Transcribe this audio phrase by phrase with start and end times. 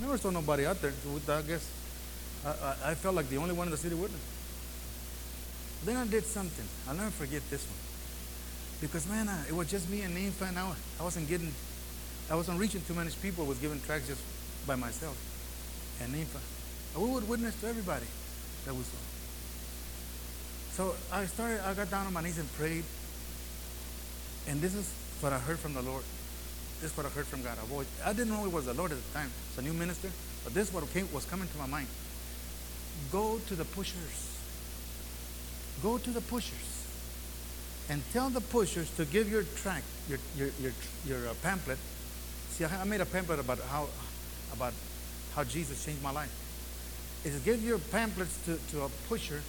[0.00, 0.92] Never saw nobody out there.
[0.92, 1.70] So I guess
[2.44, 4.20] I, I, I felt like the only one in the city witness.
[5.84, 6.66] Then I did something.
[6.88, 7.78] I'll never forget this one.
[8.80, 11.52] Because, man, I, it was just me and Ninfa, and I, I wasn't getting,
[12.30, 13.44] I wasn't reaching too many people.
[13.44, 14.22] I was giving tracks just
[14.66, 15.16] by myself
[16.02, 16.14] and.
[16.14, 18.06] And we would witness to everybody
[18.64, 18.98] that we saw.
[20.72, 22.84] So I started, I got down on my knees and prayed.
[24.48, 24.90] And this is
[25.20, 26.02] what I heard from the Lord.
[26.80, 27.58] This is what I heard from God.
[28.04, 29.30] I, didn't know it was the Lord at the time.
[29.48, 30.08] It's a new minister.
[30.44, 31.88] But this is what came, was coming to my mind.
[33.12, 34.38] Go to the pushers.
[35.82, 36.86] Go to the pushers
[37.90, 40.72] and tell the pushers to give your tract, your, your, your,
[41.04, 41.78] your uh, pamphlet.
[42.50, 43.88] See, I made a pamphlet about how,
[44.52, 44.72] about
[45.34, 46.32] how Jesus changed my life.
[47.24, 49.42] Is give your pamphlets to, to a pusher.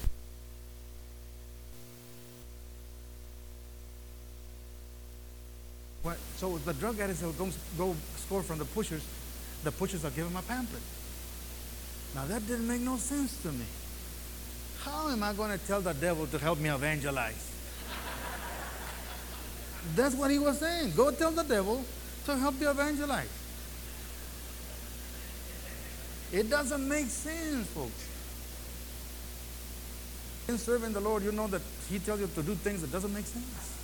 [6.04, 9.04] What, so the drug addicts will go, go score from the pushers.
[9.64, 10.82] The pushers are giving my pamphlet.
[12.16, 13.66] Now that didn't make no sense to me.
[14.84, 17.52] How am I going to tell the devil to help me evangelize?
[19.96, 20.94] That's what he was saying.
[20.96, 21.86] Go tell the devil
[22.26, 23.30] to help you evangelize.
[26.32, 28.08] It doesn't make sense, folks.
[30.48, 33.14] In serving the Lord, you know that He tells you to do things that doesn't
[33.14, 33.78] make sense.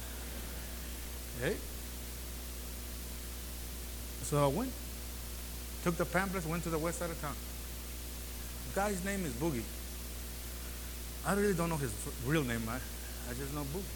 [1.39, 1.58] Okay?
[4.28, 4.73] So I went,
[5.86, 7.33] took the pamphlets, went to the west side of town.
[8.67, 9.64] The guy's name is Boogie.
[11.25, 11.94] I really don't know his
[12.25, 12.61] real name.
[12.67, 13.88] I, I just know Boogie.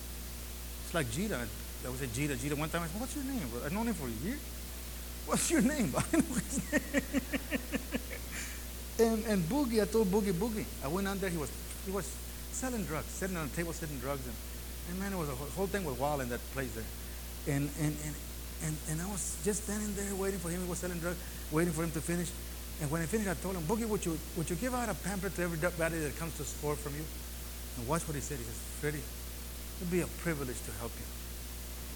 [0.86, 1.36] It's like Jita.
[1.36, 2.58] I would say Jita, Jita.
[2.58, 3.42] One time I said, What's your name?
[3.66, 4.38] I've known him for a year.
[5.26, 5.94] What's your name?
[5.98, 7.04] I know his name.
[9.12, 10.64] and, and Boogie, I told Boogie, Boogie.
[10.82, 11.52] I went on there, he was,
[11.86, 12.10] he was
[12.54, 14.26] selling drugs, sitting on a table selling drugs.
[14.26, 14.36] And,
[14.92, 17.54] and man, it was a whole thing was wild in that place there.
[17.54, 18.16] And, and, and,
[18.66, 20.62] and, and I was just standing there waiting for him.
[20.62, 21.18] He was selling drugs,
[21.52, 22.30] waiting for him to finish.
[22.82, 24.94] And when he finished, I told him, Boogie, would you, would you give out a
[24.94, 27.06] pamphlet to everybody that comes to score from you?
[27.78, 28.38] And watch what he said.
[28.38, 29.04] He says, Freddie,
[29.80, 31.06] it'd be a privilege to help you.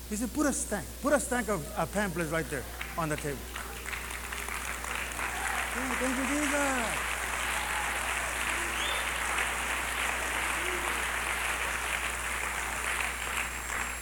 [0.10, 2.64] He said, put a stack, put a stack of uh, pamphlets right there
[2.98, 3.38] on the table.
[5.76, 7.15] Thank you, Jesus.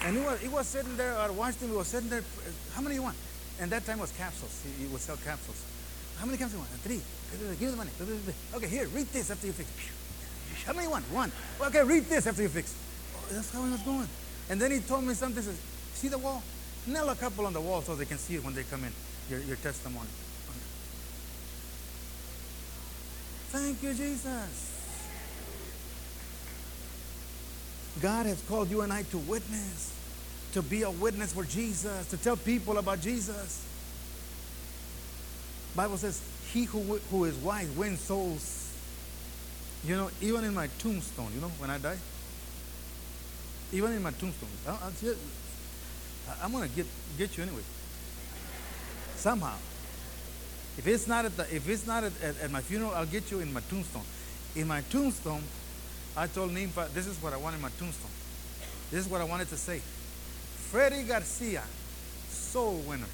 [0.04, 2.82] And he was, was sitting there, I watched him, he was sitting there, uh, how
[2.82, 3.16] many you want?
[3.60, 4.52] And that time was capsules.
[4.66, 5.64] He, he would sell capsules.
[6.20, 6.72] How many capsules you want?
[6.84, 7.02] Three.
[7.60, 7.92] Give me the money.
[8.56, 9.70] Okay, here, read this after you fix.
[10.66, 11.06] How many you want?
[11.06, 11.32] One.
[11.62, 12.76] Okay, read this after you fix.
[13.16, 14.08] Oh, that's how he was going.
[14.50, 15.42] And then he told me something.
[15.42, 15.60] Says,
[15.94, 16.44] See the wall?
[16.86, 18.92] Nail a couple on the wall so they can see it when they come in,
[19.30, 20.10] your, your testimony.
[23.50, 24.73] Thank you, Jesus.
[28.02, 29.94] God has called you and I to witness,
[30.54, 33.66] to be a witness for Jesus, to tell people about Jesus.
[35.76, 36.22] Bible says,
[36.52, 38.72] he who, who is wise wins souls.
[39.86, 41.98] You know, even in my tombstone, you know, when I die,
[43.74, 46.86] even in my tombstone, I, I, I'm going to get,
[47.18, 47.64] get you anyway.
[49.16, 49.56] Somehow.
[50.78, 53.30] If it's not at the, if it's not at, at, at, my funeral, I'll get
[53.32, 54.04] you in my tombstone.
[54.56, 55.44] In my tombstone,
[56.16, 58.12] I told Ninfa, this is what I want in my tombstone.
[58.92, 59.82] This is what I wanted to say.
[60.70, 61.64] Freddie Garcia,
[62.30, 63.06] soul winner.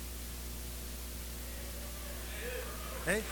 [3.06, 3.24] Hey?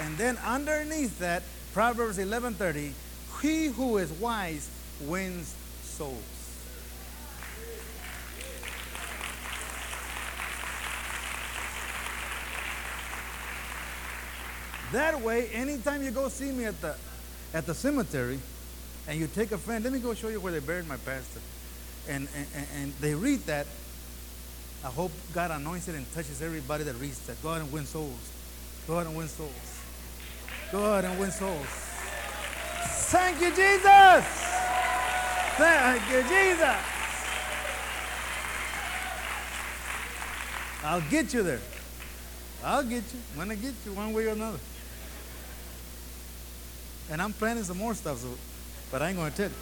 [0.00, 1.42] And then underneath that,
[1.72, 2.92] Proverbs 11:30,
[3.40, 4.68] he who is wise
[5.00, 6.33] wins souls.
[14.92, 16.94] That way, anytime you go see me at the
[17.52, 18.38] at the cemetery
[19.08, 21.40] and you take a friend, let me go show you where they buried my pastor.
[22.08, 23.66] And, and, and they read that.
[24.84, 27.42] I hope God anoints it and touches everybody that reads that.
[27.42, 28.30] Go out and win souls.
[28.86, 29.74] Go out and win souls.
[30.70, 31.66] Go ahead and win souls.
[33.14, 34.24] Thank you, Jesus.
[35.56, 36.76] Thank you, Jesus.
[40.82, 41.60] I'll get you there.
[42.64, 43.20] I'll get you.
[43.38, 44.58] I'm going to get you one way or another.
[47.10, 48.28] And I'm planning some more stuff, so,
[48.90, 49.56] but I ain't going to tell you.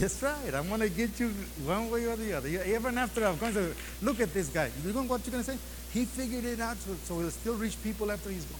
[0.00, 0.54] That's right.
[0.54, 1.28] I'm going to get you
[1.64, 2.48] one way or the other.
[2.48, 4.70] Even after I'm going to look at this guy.
[4.84, 5.58] You know what you're going to say?
[5.92, 8.58] He figured it out so, so he'll still reach people after he's gone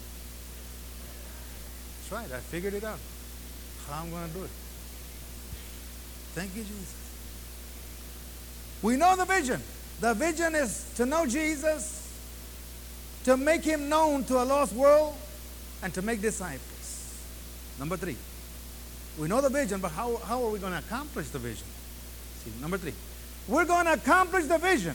[2.10, 2.38] That's right.
[2.38, 2.98] I figured it out.
[3.88, 4.50] How I'm going to do it.
[6.34, 6.94] Thank you, Jesus.
[8.82, 9.62] We know the vision.
[10.00, 12.12] The vision is to know Jesus,
[13.24, 15.14] to make him known to a lost world,
[15.82, 16.71] and to make disciples.
[17.82, 18.16] Number three,
[19.18, 21.66] We know the vision, but how, how are we going to accomplish the vision?
[22.44, 22.94] See, number three.
[23.48, 24.94] We're going to accomplish the vision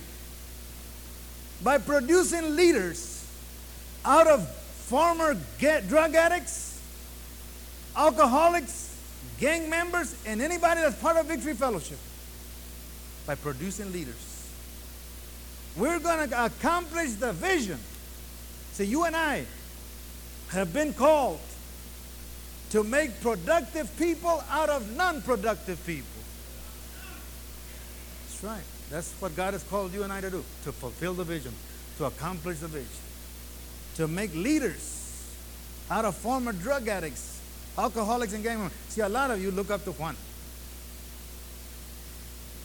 [1.61, 3.27] by producing leaders
[4.05, 4.49] out of
[4.87, 6.81] former drug addicts,
[7.93, 8.95] alcoholics,
[9.37, 11.99] gang members, and anybody that's part of Victory Fellowship.
[13.25, 14.49] By producing leaders.
[15.75, 17.79] We're going to accomplish the vision.
[18.71, 19.43] See, you and I
[20.51, 21.41] have been called
[22.71, 26.07] to make productive people out of non productive people.
[28.27, 28.63] That's right.
[28.89, 31.53] That's what God has called you and I to do to fulfill the vision,
[31.97, 32.87] to accomplish the vision,
[33.95, 34.97] to make leaders
[35.89, 37.41] out of former drug addicts,
[37.77, 38.77] alcoholics, and gang members.
[38.89, 40.15] See, a lot of you look up to Juan.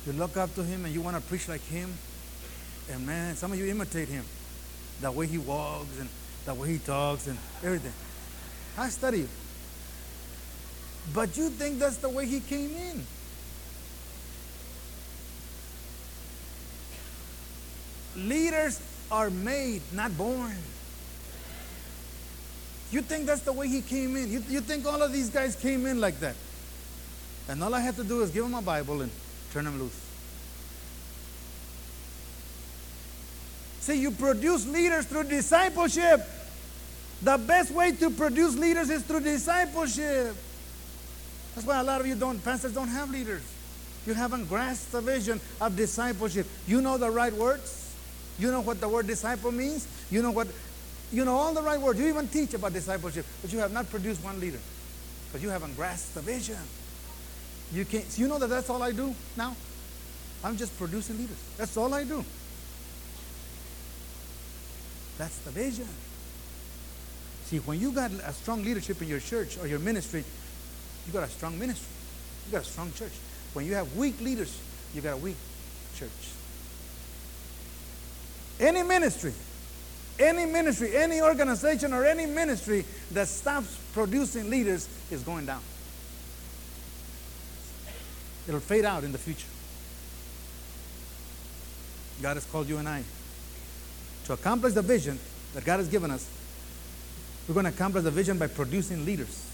[0.06, 1.92] You look up to him and you want to preach like him.
[2.90, 4.24] And man, some of you imitate him.
[5.00, 6.08] The way he walks and
[6.44, 7.92] the way he talks and everything.
[8.76, 9.28] I study
[11.14, 13.06] But you think that's the way he came in.
[18.16, 20.56] Leaders are made, not born.
[22.90, 24.30] You think that's the way he came in?
[24.30, 26.36] You, you think all of these guys came in like that?
[27.48, 29.10] And all I had to do is give them a Bible and
[29.52, 29.98] turn them loose.
[33.80, 36.20] See, you produce leaders through discipleship.
[37.22, 40.36] The best way to produce leaders is through discipleship.
[41.54, 43.42] That's why a lot of you don't, pastors don't have leaders.
[44.06, 46.46] You haven't grasped the vision of discipleship.
[46.66, 47.94] You know the right words.
[48.38, 49.86] You know what the word disciple means.
[50.10, 50.48] You know what,
[51.12, 52.00] you know all the right words.
[52.00, 54.58] You even teach about discipleship, but you have not produced one leader
[55.26, 56.58] because you haven't grasped the vision.
[57.72, 58.06] You can't.
[58.18, 59.54] You know that that's all I do now.
[60.44, 61.36] I'm just producing leaders.
[61.56, 62.24] That's all I do.
[65.18, 65.88] That's the vision.
[67.44, 70.24] See, when you got a strong leadership in your church or your ministry,
[71.06, 71.88] you got a strong ministry.
[72.46, 73.12] You got a strong church.
[73.52, 74.58] When you have weak leaders,
[74.94, 75.36] you got a weak
[75.96, 76.10] church.
[78.60, 79.32] Any ministry,
[80.18, 85.60] any ministry, any organization, or any ministry that stops producing leaders is going down.
[88.46, 89.46] It'll fade out in the future.
[92.20, 93.02] God has called you and I
[94.26, 95.18] to accomplish the vision
[95.54, 96.28] that God has given us,
[97.46, 99.51] we're going to accomplish the vision by producing leaders.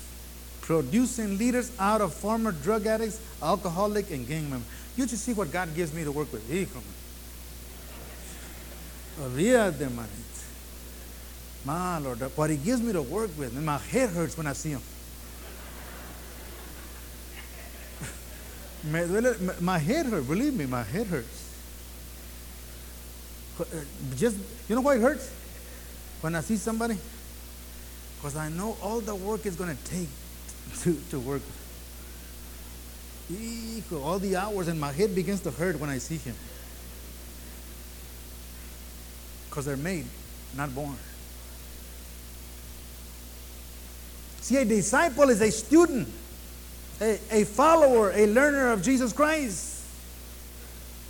[0.69, 4.69] Producing leaders out of former drug addicts, alcoholic, and gang members.
[4.99, 6.47] You just see what God gives me to work with.
[9.19, 10.13] Olvídate, manito.
[11.65, 14.53] My Lord, what He gives me to work with, and my head hurts when I
[14.53, 14.83] see Him.
[19.63, 21.51] my head hurts, believe me, my head hurts.
[23.59, 23.65] Uh,
[24.19, 24.37] just,
[24.69, 25.33] you know why it hurts?
[26.21, 26.99] When I see somebody?
[28.19, 30.09] Because I know all the work is going to take
[30.83, 31.43] to, to work.
[33.93, 36.35] All the hours and my head begins to hurt when I see him.
[39.49, 40.07] Because they're made,
[40.57, 40.97] not born.
[44.41, 46.09] See, a disciple is a student,
[47.01, 49.85] a, a follower, a learner of Jesus Christ.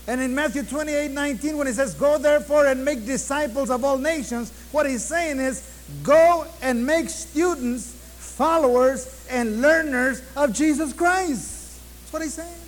[0.08, 3.98] And in Matthew 28 19, when he says, Go therefore and make disciples of all
[3.98, 5.62] nations, what he's saying is,
[6.02, 7.97] Go and make students,
[8.38, 11.80] followers, and learners of Jesus Christ.
[12.00, 12.62] That's what he's saying.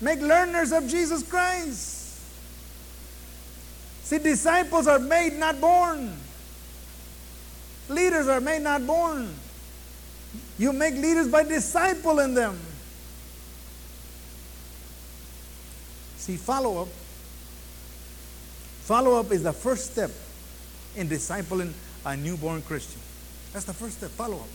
[0.00, 2.22] Make learners of Jesus Christ.
[4.04, 6.16] See, disciples are made, not born.
[7.88, 9.34] Leaders are made, not born.
[10.58, 12.56] You make leaders by discipling them.
[16.18, 16.88] See, follow up.
[18.84, 20.12] Follow up is the first step
[20.94, 21.72] in discipling
[22.06, 23.00] a newborn Christian.
[23.52, 24.10] That's the first step.
[24.10, 24.48] Follow up.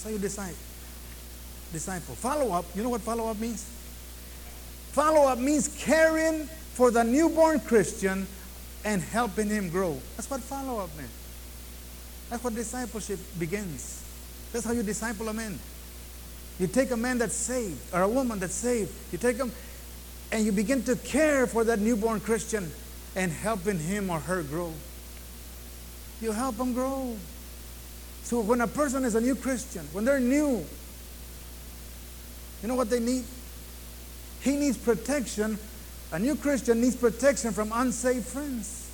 [0.00, 0.54] That's how you decide.
[1.74, 2.14] Disciple.
[2.14, 2.64] Follow up.
[2.74, 3.62] You know what follow up means?
[4.92, 8.26] Follow up means caring for the newborn Christian
[8.82, 10.00] and helping him grow.
[10.16, 11.10] That's what follow up means.
[12.30, 14.02] That's what discipleship begins.
[14.54, 15.58] That's how you disciple a man.
[16.58, 18.90] You take a man that's saved or a woman that's saved.
[19.12, 19.52] You take them
[20.32, 22.72] and you begin to care for that newborn Christian
[23.16, 24.72] and helping him or her grow.
[26.22, 27.18] You help them grow.
[28.30, 30.64] So when a person is a new Christian, when they're new,
[32.62, 33.24] you know what they need?
[34.42, 35.58] He needs protection.
[36.12, 38.86] A new Christian needs protection from unsaved friends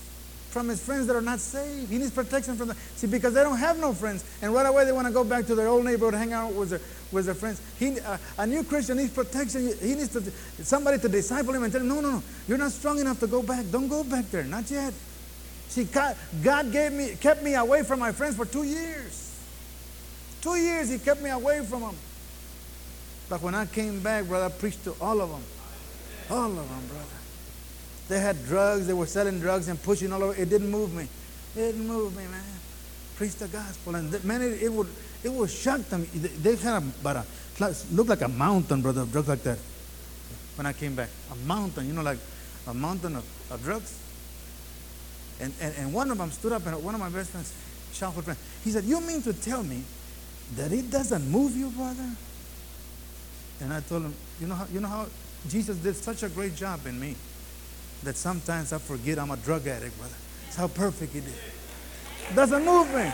[0.48, 1.92] from his friends that are not saved.
[1.92, 2.78] He needs protection from them.
[2.94, 4.24] See, because they don't have no friends.
[4.40, 6.70] And right away they want to go back to their old neighborhood, hang out with
[6.70, 6.80] their,
[7.12, 7.60] with their friends.
[7.78, 9.70] He, uh, a new Christian needs protection.
[9.82, 10.22] He needs to,
[10.64, 13.26] somebody to disciple him and tell him, no, no, no, you're not strong enough to
[13.26, 13.66] go back.
[13.70, 14.44] Don't go back there.
[14.44, 14.94] Not yet.
[15.68, 19.25] See, God, God gave me, kept me away from my friends for two years.
[20.46, 21.96] Two years he kept me away from them.
[23.28, 25.42] But when I came back, brother, I preached to all of them.
[26.30, 27.18] All of them, brother.
[28.06, 30.40] They had drugs, they were selling drugs and pushing all over.
[30.40, 31.08] It didn't move me.
[31.56, 32.44] It didn't move me, man.
[33.16, 33.96] Preach the gospel.
[33.96, 34.86] And man, it, would
[35.24, 36.06] it would shock them.
[36.14, 39.58] They, kind of but a, looked like a mountain, brother, of drugs like that.
[40.54, 41.08] When I came back.
[41.32, 42.18] A mountain, you know, like
[42.68, 43.98] a mountain of, of drugs.
[45.40, 47.52] And, and, and one of them stood up and one of my best friends,
[47.92, 49.82] childhood friend, he said, You mean to tell me
[50.54, 52.08] that it doesn't move you, brother?
[53.60, 55.06] And I told him, you know how, you know how
[55.48, 57.16] Jesus did such a great job in me
[58.02, 60.14] that sometimes I forget I'm a drug addict, brother.
[60.44, 61.34] That's how perfect he did.
[62.34, 63.10] Doesn't move me.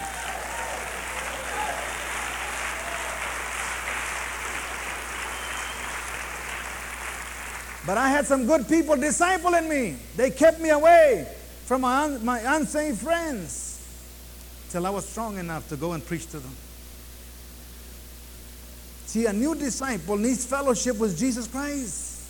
[7.85, 9.97] But I had some good people discipling me.
[10.17, 11.27] They kept me away
[11.67, 13.85] from my, un- my unsaved friends
[14.71, 16.57] till I was strong enough to go and preach to them.
[19.12, 22.23] See, a new disciple needs fellowship with Jesus Christ.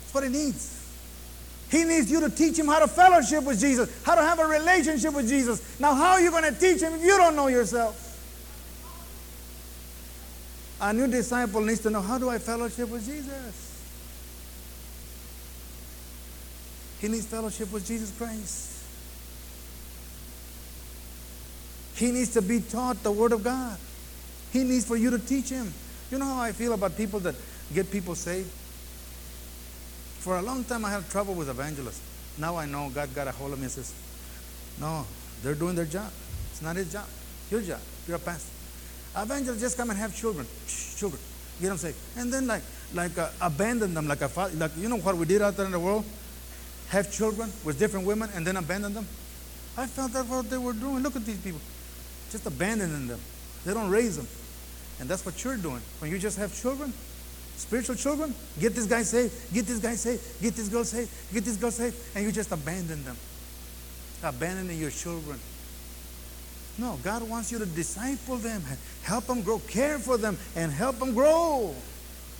[0.00, 0.74] That's what he needs.
[1.70, 4.46] He needs you to teach him how to fellowship with Jesus, how to have a
[4.46, 5.78] relationship with Jesus.
[5.78, 8.06] Now, how are you going to teach him if you don't know yourself?
[10.80, 13.78] A new disciple needs to know how do I fellowship with Jesus?
[17.02, 18.82] He needs fellowship with Jesus Christ.
[21.96, 23.76] He needs to be taught the Word of God.
[24.54, 25.70] He needs for you to teach him.
[26.10, 27.34] You know how I feel about people that
[27.74, 28.50] get people saved?
[30.20, 32.02] For a long time, I had trouble with evangelists.
[32.38, 33.94] Now I know God got a hold of me and says,
[34.80, 35.06] No,
[35.42, 36.10] they're doing their job.
[36.50, 37.06] It's not his job.
[37.50, 37.80] Your job.
[38.06, 38.50] You're a pastor.
[39.16, 40.46] Evangelists just come and have children.
[40.66, 41.20] Shh, children.
[41.60, 41.96] Get them saved.
[42.16, 42.62] And then, like,
[42.94, 44.56] like uh, abandon them, like a father.
[44.56, 46.04] Like, you know what we did out there in the world?
[46.88, 49.06] Have children with different women and then abandon them?
[49.76, 51.02] I felt that's what they were doing.
[51.02, 51.60] Look at these people.
[52.30, 53.20] Just abandoning them.
[53.64, 54.26] They don't raise them.
[55.00, 55.80] And that's what you're doing.
[56.00, 56.92] When you just have children,
[57.56, 61.44] spiritual children, get this guy saved, get this guy saved, get this girl saved, get
[61.44, 63.16] this girl saved, and you just abandon them.
[64.22, 65.38] Abandoning your children.
[66.78, 68.62] No, God wants you to disciple them,
[69.02, 71.74] help them grow, care for them, and help them grow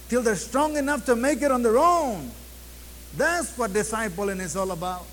[0.08, 2.30] till they're strong enough to make it on their own.
[3.16, 5.06] That's what discipling is all about.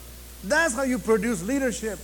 [0.43, 1.99] That's how you produce leadership.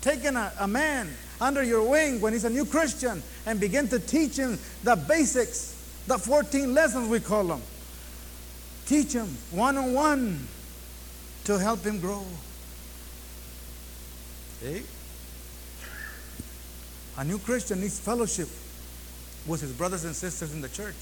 [0.00, 1.08] Taking a, a man
[1.40, 5.74] under your wing when he's a new Christian and begin to teach him the basics,
[6.06, 7.62] the 14 lessons we call them.
[8.86, 10.46] Teach him one on one
[11.44, 12.24] to help him grow.
[14.60, 14.82] Hey?
[17.18, 18.48] A new Christian needs fellowship
[19.46, 20.94] with his brothers and sisters in the church.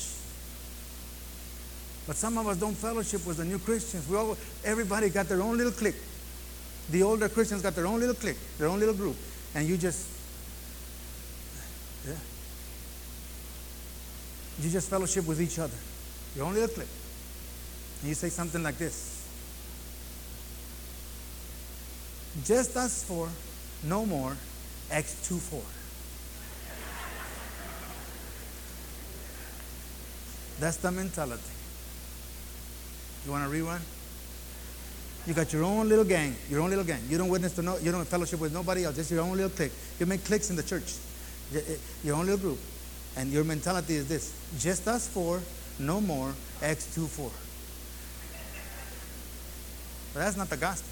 [2.06, 4.08] But some of us don't fellowship with the new Christians.
[4.08, 5.96] We all, everybody got their own little clique.
[6.90, 9.16] The older Christians got their own little clique, their own little group.
[9.54, 10.13] And you just
[12.06, 12.14] yeah.
[14.60, 15.76] You just fellowship with each other.
[16.36, 16.88] Your own little clique.
[18.00, 19.26] And you say something like this.
[22.44, 23.28] Just us four,
[23.84, 24.36] no more,
[24.90, 25.62] Acts 2 4.
[30.60, 31.42] That's the mentality.
[33.24, 33.80] You want to rerun?
[35.26, 37.00] You got your own little gang, your own little gang.
[37.08, 39.50] You don't witness to no, you don't fellowship with nobody else, just your own little
[39.50, 39.72] clique.
[39.98, 40.94] You make cliques in the church.
[42.02, 42.58] Your own little group.
[43.16, 45.40] And your mentality is this just us four,
[45.78, 47.30] no more, Acts 2 4.
[50.12, 50.90] But that's not the gospel.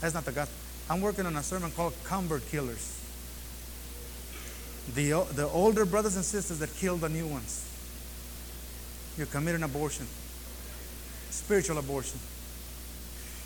[0.00, 0.56] That's not the gospel.
[0.90, 3.00] I'm working on a sermon called Convert Killers.
[4.94, 7.70] The, the older brothers and sisters that kill the new ones.
[9.16, 10.06] You're committing abortion,
[11.30, 12.18] spiritual abortion.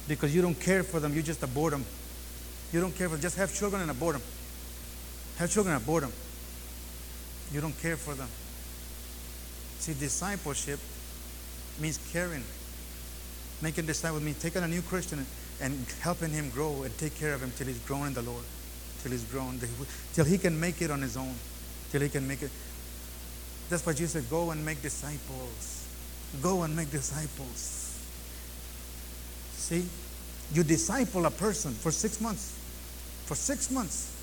[0.08, 1.84] Because you don't care for them, you just abort them.
[2.72, 4.22] You don't care for them, just have children and abort them.
[5.38, 6.12] Have children at boredom.
[7.52, 8.28] You don't care for them.
[9.78, 10.80] See, discipleship
[11.80, 12.42] means caring.
[13.62, 15.24] Making disciples means taking a new Christian
[15.60, 18.42] and helping him grow and take care of him till he's grown in the Lord.
[19.02, 19.60] Till he's grown,
[20.12, 21.34] till he can make it on his own.
[21.92, 22.50] Till he can make it.
[23.70, 25.86] That's why Jesus said, Go and make disciples.
[26.42, 27.96] Go and make disciples.
[29.52, 29.86] See,
[30.52, 32.58] you disciple a person for six months.
[33.26, 34.17] For six months.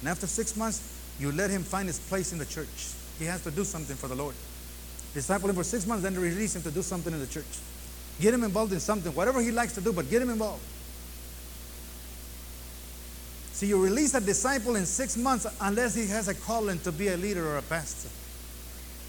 [0.00, 2.94] And after six months, you let him find his place in the church.
[3.18, 4.34] He has to do something for the Lord.
[5.12, 7.58] Disciple him for six months, then release him to do something in the church.
[8.20, 10.62] Get him involved in something, whatever he likes to do, but get him involved.
[13.52, 17.08] See, you release a disciple in six months unless he has a calling to be
[17.08, 18.08] a leader or a pastor.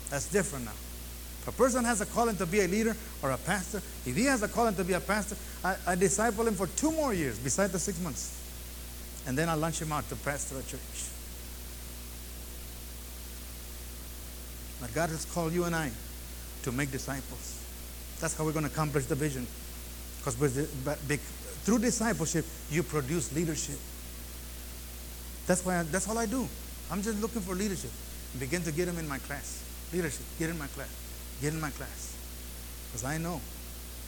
[0.09, 0.71] That's different now.
[0.71, 4.25] If a person has a calling to be a leader or a pastor, if he
[4.25, 7.39] has a calling to be a pastor, I, I disciple him for two more years
[7.39, 8.40] besides the six months
[9.27, 10.79] and then I launch him out to pastor a church.
[14.79, 15.91] But God has called you and I
[16.63, 17.63] to make disciples.
[18.19, 19.45] That's how we're going to accomplish the vision.
[20.17, 20.35] Because
[21.63, 23.77] through discipleship, you produce leadership.
[25.47, 26.47] That's why I, that's all I do.
[26.91, 27.91] I'm just looking for leadership.
[28.39, 29.63] Begin to get them in my class.
[29.93, 30.89] Leadership, get in my class.
[31.41, 32.15] Get in my class.
[32.87, 33.41] Because I know,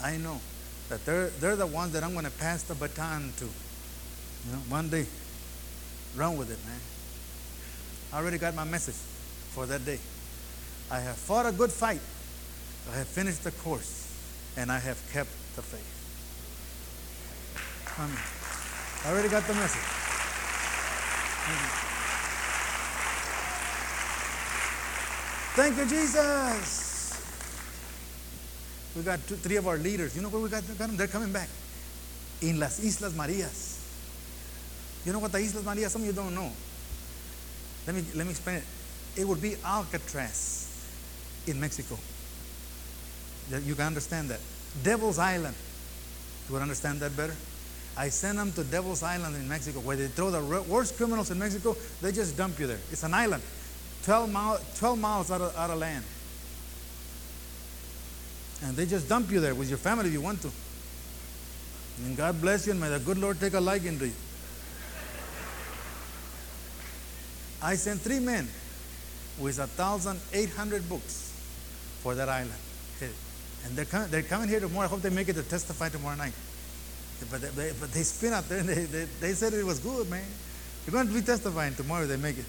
[0.01, 0.39] I know
[0.89, 3.49] that they're, they're the ones that I'm going to pass the baton to.
[4.45, 5.05] You know, one day,
[6.15, 6.79] run with it, man.
[8.11, 8.95] I already got my message
[9.53, 9.99] for that day.
[10.91, 12.01] I have fought a good fight.
[12.91, 14.13] I have finished the course,
[14.57, 15.89] and I have kept the faith.
[17.97, 18.17] Amen.
[19.05, 19.81] I already got the message.
[25.55, 26.91] Thank you, Jesus.
[28.95, 30.15] We got two, three of our leaders.
[30.15, 30.97] You know where we got, got them?
[30.97, 31.49] They're coming back.
[32.41, 33.72] In las Islas Marias.
[35.05, 35.91] You know what the Islas Marias?
[35.91, 36.51] Some of you don't know.
[37.85, 38.63] Let me, let me explain it.
[39.15, 40.87] It would be Alcatraz
[41.45, 41.97] in Mexico.
[43.63, 44.39] You can understand that.
[44.81, 45.55] Devil's Island.
[46.47, 47.35] You would understand that better?
[47.95, 51.37] I sent them to Devil's Island in Mexico, where they throw the worst criminals in
[51.37, 51.75] Mexico.
[52.01, 52.79] They just dump you there.
[52.91, 53.43] It's an island,
[54.03, 56.03] 12, mile, 12 miles out of, out of land.
[58.63, 60.51] And they just dump you there with your family if you want to.
[62.05, 64.13] And God bless you, and may the good Lord take a liking to you.
[67.63, 68.47] I sent three men
[69.39, 71.31] with 1,800 books
[72.01, 72.51] for that island.
[73.65, 74.85] And they're, coming, they're coming here tomorrow.
[74.85, 76.33] I hope they make it to testify tomorrow night.
[77.31, 79.79] But they, they, but they spin out there and they, they, they said it was
[79.79, 80.25] good, man.
[80.85, 82.45] You're going to be testifying tomorrow if they make it.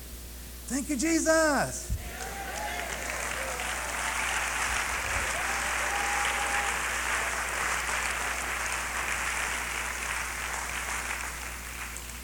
[0.66, 1.96] Thank you, Jesus.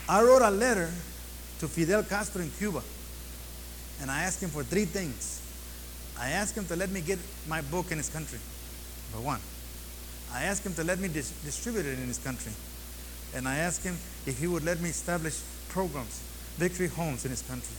[0.09, 0.91] I wrote a letter
[1.61, 2.81] to Fidel Castro in Cuba,
[4.01, 5.39] and I asked him for three things.
[6.19, 8.39] I asked him to let me get my book in his country,
[9.13, 9.39] number one.
[10.33, 12.51] I asked him to let me dis- distribute it in his country.
[13.35, 13.93] And I asked him
[14.25, 16.19] if he would let me establish programs,
[16.57, 17.75] victory homes in his country.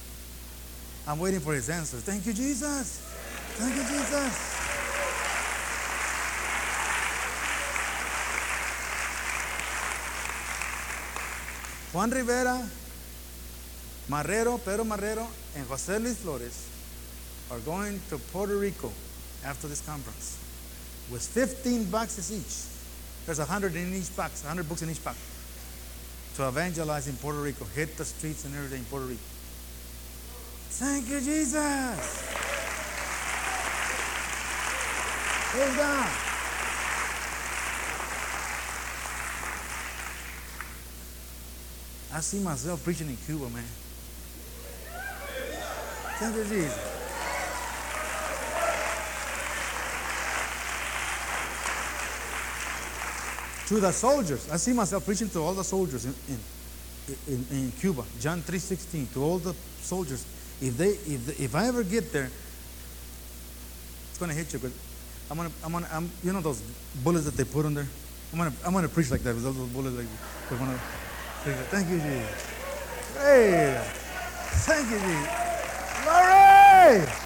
[1.09, 1.97] I'm waiting for his answer.
[1.97, 3.01] Thank you, Jesus.
[3.59, 4.59] Thank you, Jesus.
[11.93, 12.65] Juan Rivera,
[14.11, 16.69] Marrero, Pedro Marrero, and Jose Luis Flores
[17.51, 18.91] are going to Puerto Rico
[19.45, 20.39] after this conference
[21.11, 23.27] with 15 boxes each.
[23.27, 25.19] There's 100 in each box, 100 books in each box.
[26.37, 29.21] To evangelize in Puerto Rico, hit the streets and everything in Puerto Rico.
[30.71, 32.25] Thank you, Jesus.
[35.53, 36.09] Praise God.
[42.15, 43.65] I see myself preaching in Cuba, man.
[46.31, 46.93] You, Jesus.
[53.67, 54.51] to the soldiers.
[54.51, 56.39] I see myself preaching to all the soldiers in, in,
[57.27, 58.05] in, in Cuba.
[58.21, 60.27] John 3.16, to all the soldiers.
[60.61, 62.29] If, they, if, if I ever get there,
[64.11, 64.59] it's going to hit you.
[64.59, 64.73] But
[65.31, 66.61] I'm going to, I'm going to, I'm, you know those
[67.03, 67.89] bullets that they put on there?
[68.33, 70.07] I'm going to, I'm going to preach like that with all those bullets like
[70.49, 70.81] they're going to
[71.71, 72.47] Thank you, Jesus.
[73.17, 73.83] Hey,
[74.65, 75.42] thank you, Jesus.
[76.83, 77.22] Glory!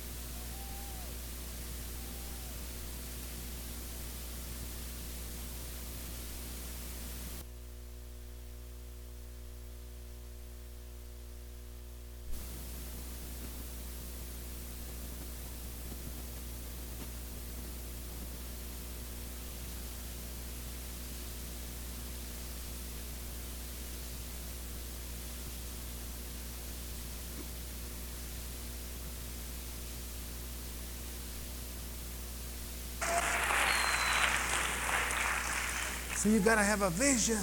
[36.27, 37.39] So you got to have a vision.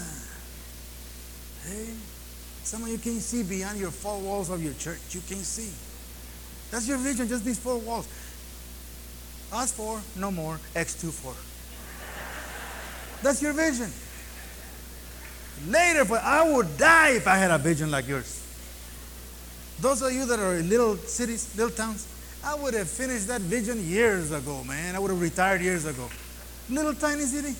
[1.63, 1.87] Hey,
[2.65, 4.99] some of you can't see beyond your four walls of your church.
[5.11, 5.71] You can't see.
[6.69, 8.09] That's your vision, just these four walls.
[9.53, 10.59] Us four, no more.
[10.75, 11.33] Acts 2 four.
[13.23, 13.89] That's your vision.
[15.65, 18.43] Later, but I would die if I had a vision like yours.
[19.79, 22.05] Those of you that are in little cities, little towns,
[22.43, 24.93] I would have finished that vision years ago, man.
[24.93, 26.09] I would have retired years ago.
[26.69, 27.55] Little tiny city.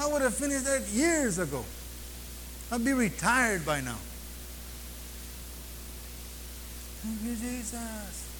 [0.00, 1.64] I would have finished that years ago.
[2.70, 3.98] I'd be retired by now.
[7.02, 8.30] Thank you, Jesus.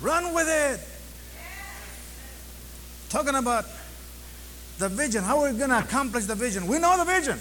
[0.00, 0.80] Run with it.
[3.08, 3.64] Talking about
[4.78, 5.22] the vision.
[5.22, 6.66] How are we going to accomplish the vision?
[6.66, 7.38] We know the vision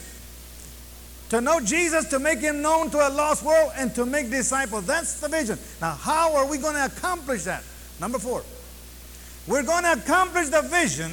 [1.29, 4.85] To know Jesus, to make him known to a lost world, and to make disciples.
[4.85, 5.57] That's the vision.
[5.81, 7.63] Now, how are we going to accomplish that?
[7.99, 8.43] Number four.
[9.47, 11.11] We're going to accomplish the vision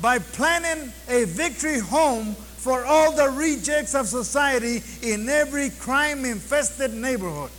[0.00, 6.94] by planning a victory home for all the rejects of society in every crime infested
[6.94, 7.50] neighborhood.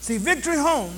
[0.00, 0.92] See, Victory Home,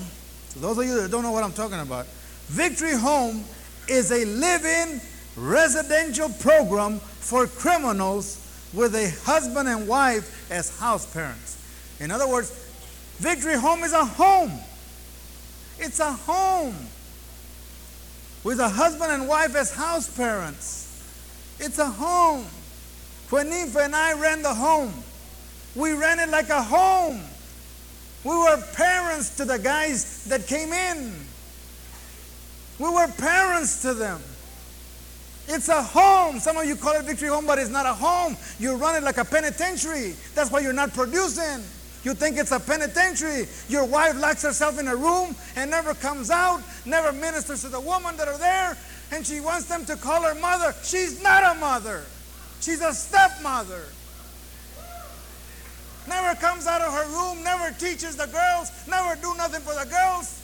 [0.50, 2.06] for those of you that don't know what I'm talking about,
[2.46, 3.42] Victory Home
[3.88, 5.00] is a living
[5.36, 11.56] residential program for criminals with a husband and wife as house parents.
[12.00, 12.50] In other words,
[13.18, 14.52] Victory Home is a home.
[15.78, 16.74] It's a home
[18.44, 21.56] with a husband and wife as house parents.
[21.58, 22.46] It's a home.
[23.30, 24.92] Ninfa and I ran the home,
[25.76, 27.20] we ran it like a home.
[28.24, 31.14] We were parents to the guys that came in.
[32.78, 34.20] We were parents to them.
[35.46, 36.40] It's a home.
[36.40, 38.36] Some of you call it victory home, but it's not a home.
[38.58, 40.14] You run it like a penitentiary.
[40.34, 41.62] That's why you're not producing.
[42.04, 43.46] You think it's a penitentiary.
[43.68, 47.80] Your wife locks herself in a room and never comes out, never ministers to the
[47.80, 48.76] women that are there,
[49.10, 50.74] and she wants them to call her mother.
[50.82, 52.04] She's not a mother,
[52.60, 53.84] she's a stepmother.
[56.08, 59.90] Never comes out of her room, never teaches the girls, never do nothing for the
[59.90, 60.40] girls.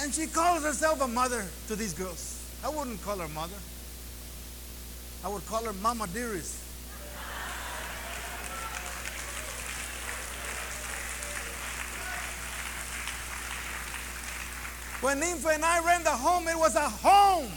[0.00, 2.40] And she calls herself a mother to these girls.
[2.64, 3.56] I wouldn't call her mother.
[5.24, 6.63] I would call her Mama Dearest.
[15.04, 17.52] When Ninfa and I ran the home, it was a home.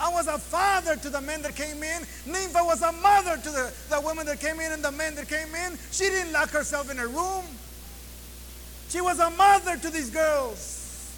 [0.00, 2.02] I was a father to the men that came in.
[2.26, 5.28] Ninfa was a mother to the, the women that came in and the men that
[5.28, 5.78] came in.
[5.92, 7.44] She didn't lock herself in a room.
[8.88, 11.14] She was a mother to these girls.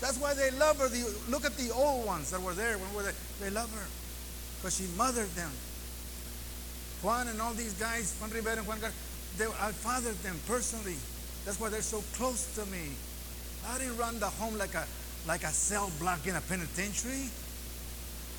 [0.00, 0.88] That's why they love her.
[0.88, 3.14] The, look at the old ones that were there when we were there.
[3.40, 3.86] They love her
[4.58, 5.52] because she mothered them.
[7.04, 8.90] Juan and all these guys, Juan Rivera and Juan Gar,
[9.38, 10.96] they, I fathered them personally.
[11.44, 12.88] That's why they're so close to me.
[13.68, 14.86] I didn't run the home like a,
[15.26, 17.28] like a cell block in a penitentiary.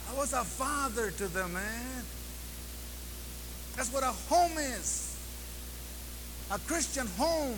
[0.09, 2.03] I was a father to them, man.
[3.75, 5.15] That's what a home is.
[6.51, 7.57] A Christian home.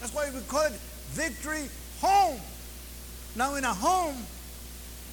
[0.00, 0.72] That's why we call it
[1.10, 1.68] victory
[2.00, 2.40] home.
[3.34, 4.16] Now, in a home,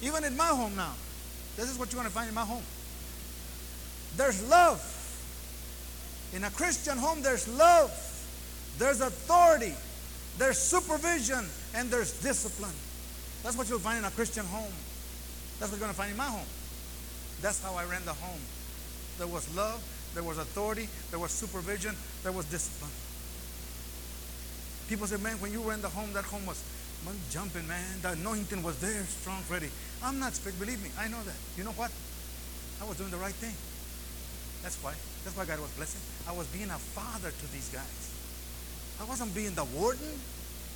[0.02, 0.92] even in my home now,
[1.56, 2.62] this is what you're to find in my home.
[4.16, 4.80] There's love.
[6.34, 7.90] In a Christian home, there's love,
[8.78, 9.72] there's authority,
[10.36, 12.74] there's supervision, and there's discipline.
[13.42, 14.72] That's what you'll find in a Christian home.
[15.58, 16.48] That's what you're going to find in my home.
[17.42, 18.40] That's how I ran the home.
[19.18, 19.82] There was love,
[20.14, 22.90] there was authority, there was supervision, there was discipline.
[24.88, 26.62] People say, man, when you ran the home, that home was
[27.04, 28.00] man, jumping, man.
[28.02, 29.68] The anointing was there, strong, ready.
[30.02, 30.58] I'm not speak.
[30.58, 31.36] Believe me, I know that.
[31.56, 31.90] You know what?
[32.80, 33.54] I was doing the right thing.
[34.62, 34.94] That's why.
[35.24, 36.00] That's why God was blessing.
[36.28, 38.12] I was being a father to these guys.
[39.00, 40.20] I wasn't being the warden.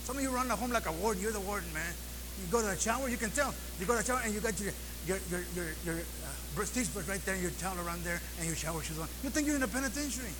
[0.08, 1.20] Some of you run the home like a warden.
[1.20, 1.92] You're the warden, man.
[2.40, 3.52] You go to the shower, you can tell.
[3.78, 4.72] You go to the shower and you got your
[5.04, 6.72] your your your, your uh, brush
[7.04, 9.06] right there, and your towel around there, and your shower shoes on.
[9.22, 10.32] You think you're in a penitentiary.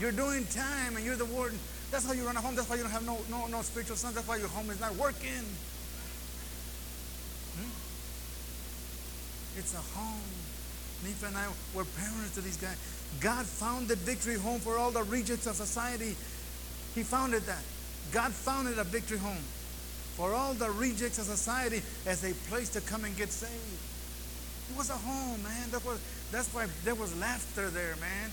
[0.00, 1.60] You're doing time, and you're the warden.
[1.92, 2.56] That's how you run a home.
[2.56, 4.16] That's why you don't have no no no spiritual sons.
[4.16, 5.46] That's why your home is not working.
[7.54, 7.70] Hmm?
[9.62, 10.34] It's a home.
[11.06, 12.74] Ninfa and I were parents to these guys.
[13.20, 16.16] God founded the Victory Home for all the rejects of society.
[16.96, 17.62] He founded that.
[18.12, 19.44] God founded a Victory Home
[20.16, 23.52] for all the rejects of society as a place to come and get saved.
[24.70, 25.70] It was a home, man.
[25.70, 26.00] That was,
[26.32, 28.30] that's why there was laughter there, man.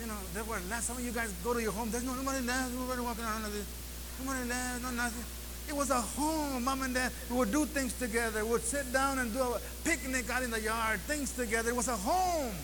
[0.00, 1.90] You know, there were some of you guys go to your home.
[1.90, 3.42] There's no nobody laughs, nobody walking around.
[3.42, 5.24] Nobody laughs, no nothing.
[5.68, 6.64] It was a home.
[6.64, 8.44] Mom and dad would do things together.
[8.44, 11.00] Would sit down and do a picnic out in the yard.
[11.00, 11.70] Things together.
[11.70, 12.54] It was a home.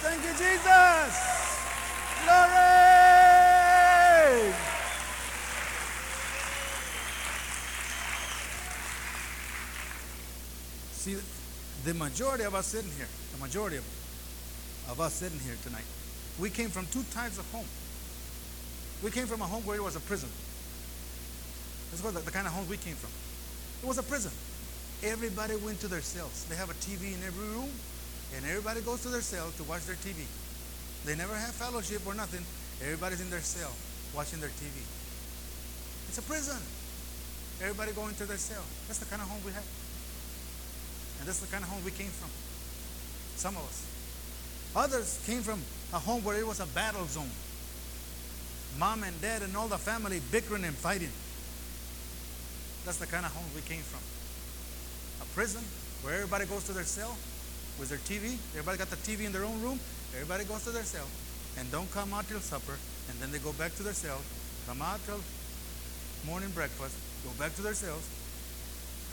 [0.00, 1.40] Thank you, Jesus.
[2.24, 2.79] Glory.
[10.92, 11.16] See,
[11.84, 13.84] the majority of us sitting here, the majority of,
[14.88, 15.82] of us sitting here tonight,
[16.38, 17.66] we came from two types of home.
[19.02, 20.28] We came from a home where it was a prison.
[21.90, 23.10] That's what the, the kind of home we came from.
[23.82, 24.30] It was a prison.
[25.02, 26.46] Everybody went to their cells.
[26.48, 27.70] They have a TV in every room,
[28.36, 30.22] and everybody goes to their cell to watch their TV.
[31.04, 32.44] They never have fellowship or nothing.
[32.80, 33.72] Everybody's in their cell
[34.14, 34.74] watching their TV.
[36.08, 36.58] It's a prison.
[37.60, 38.64] Everybody going to their cell.
[38.86, 39.66] That's the kind of home we have.
[41.20, 42.30] And that's the kind of home we came from.
[43.36, 43.86] Some of us.
[44.74, 45.60] Others came from
[45.92, 47.30] a home where it was a battle zone.
[48.78, 51.12] Mom and dad and all the family bickering and fighting.
[52.84, 54.00] That's the kind of home we came from.
[55.22, 55.62] A prison
[56.02, 57.14] where everybody goes to their cell
[57.78, 58.38] with their TV.
[58.56, 59.78] Everybody got the TV in their own room.
[60.14, 61.06] Everybody goes to their cell
[61.58, 62.76] and don't come out till supper.
[63.10, 64.20] And then they go back to their cell,
[64.66, 65.20] come out till
[66.26, 68.06] morning breakfast, go back to their cells.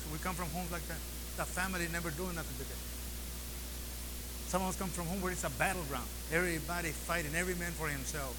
[0.03, 0.99] So we come from homes like that.
[1.37, 2.85] The family never doing nothing together.
[4.47, 6.07] Some of us come from home where it's a battleground.
[6.31, 8.35] Everybody fighting, every man for himself.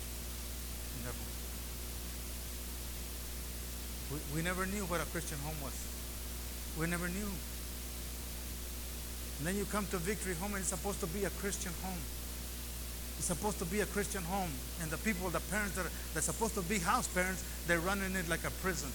[4.11, 5.77] We, we never knew what a Christian home was.
[6.79, 7.29] We never knew.
[9.39, 12.01] And then you come to Victory Home and it's supposed to be a Christian home.
[13.19, 14.51] It's supposed to be a Christian home.
[14.81, 18.29] And the people, the parents that are supposed to be house parents, they're running it
[18.29, 18.91] like a prison.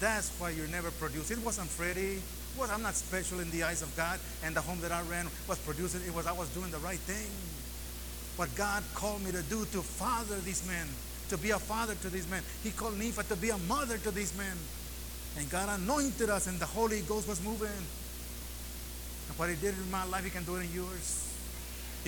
[0.00, 1.30] That's why you're never produce.
[1.30, 2.20] It wasn't Freddie.
[2.58, 4.18] Was, I'm not special in the eyes of God.
[4.44, 6.02] And the home that I ran was producing.
[6.06, 7.30] It was I was doing the right thing.
[8.36, 10.86] What God called me to do to father these men,
[11.30, 12.42] to be a father to these men.
[12.62, 14.56] He called Ninfa to be a mother to these men.
[15.38, 17.68] And God anointed us, and the Holy Ghost was moving.
[17.68, 21.27] And what He did in my life, He can do it in yours.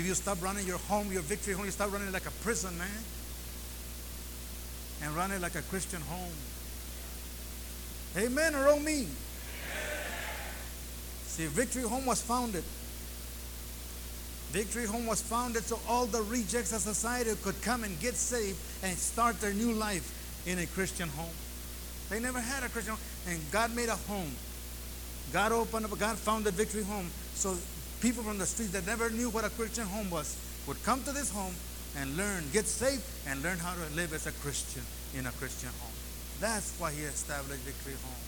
[0.01, 2.79] If you stop running your home, your victory home, you start running like a prison,
[2.79, 2.89] man.
[5.03, 6.33] And run it like a Christian home.
[8.17, 9.07] Amen or oh me?
[11.27, 12.65] See, Victory Home was founded.
[14.53, 18.59] Victory Home was founded so all the rejects of society could come and get saved
[18.83, 21.37] and start their new life in a Christian home.
[22.09, 24.33] They never had a Christian home, and God made a home.
[25.31, 27.55] God opened up, God founded Victory Home so
[28.01, 30.37] people from the streets that never knew what a Christian home was
[30.67, 31.55] would come to this home
[31.97, 34.83] and learn, get saved, and learn how to live as a Christian
[35.17, 35.93] in a Christian home.
[36.41, 38.23] That's why he established Victory Home.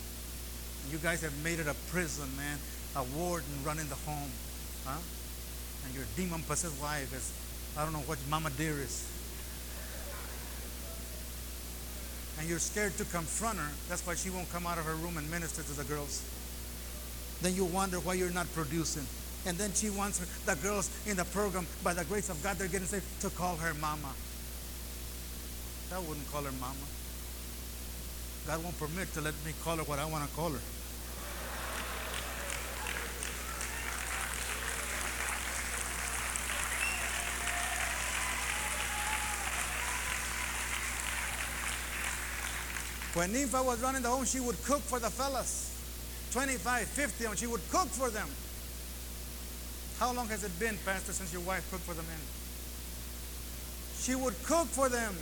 [0.90, 2.58] You guys have made it a prison, man,
[2.96, 4.30] a warden running the home.
[4.84, 4.98] Huh?
[5.86, 7.32] And your demon possessed wife is,
[7.78, 9.06] I don't know what Mama Dearest.
[12.38, 13.70] And you're scared to confront her.
[13.88, 16.22] That's why she won't come out of her room and minister to the girls.
[17.40, 19.06] Then you wonder why you're not producing.
[19.44, 22.68] And then she wants the girls in the program, by the grace of God, they're
[22.68, 24.12] getting saved, to call her mama.
[25.92, 26.86] I wouldn't call her mama.
[28.46, 30.60] God won't permit to let me call her what I want to call her.
[43.14, 45.68] When Ninfa was running the home, she would cook for the fellas.
[46.32, 48.26] 25, 50, and she would cook for them.
[49.98, 52.22] How long has it been, Pastor, since your wife cooked for the men?
[53.98, 55.14] She would cook for them.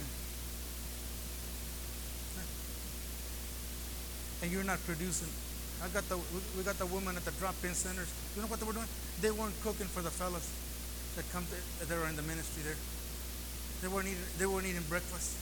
[4.41, 5.29] And you're not producing.
[5.83, 6.17] I got the
[6.57, 8.09] we got the women at the drop-in centers.
[8.35, 8.89] You know what they were doing?
[9.21, 10.49] They weren't cooking for the fellas
[11.15, 12.77] that come to, that are in the ministry there.
[13.81, 15.37] They weren't eating they weren't eating breakfast.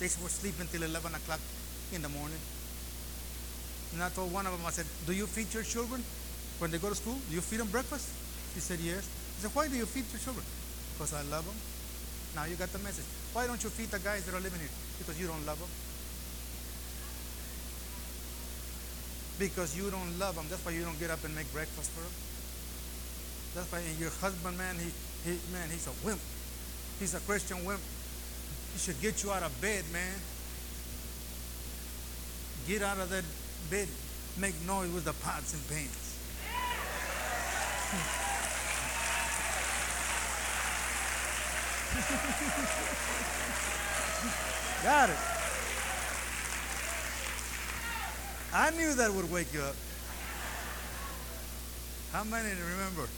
[0.00, 1.40] They were sleeping till eleven o'clock
[1.92, 2.40] in the morning.
[3.94, 6.02] And I told one of them, I said, Do you feed your children
[6.58, 7.16] when they go to school?
[7.28, 8.08] Do you feed them breakfast?
[8.56, 9.04] He said, Yes.
[9.36, 10.40] He said, Why do you feed your children?
[10.96, 11.60] Because I love them.
[12.32, 13.04] Now you got the message.
[13.36, 14.72] Why don't you feed the guys that are living here?
[14.96, 15.68] Because you don't love them.
[19.36, 20.48] Because you don't love them.
[20.48, 22.16] That's why you don't get up and make breakfast for them.
[23.52, 24.88] That's why your husband, man, he,
[25.28, 26.20] he man, he's a wimp.
[26.96, 27.84] He's a Christian wimp.
[28.72, 30.16] He should get you out of bed, man.
[32.64, 33.24] Get out of that
[33.68, 33.88] bed.
[34.40, 36.16] Make noise with the pots and pans.
[44.82, 45.16] Got it.
[48.52, 49.74] I knew that would wake you up.
[52.12, 53.08] How many remember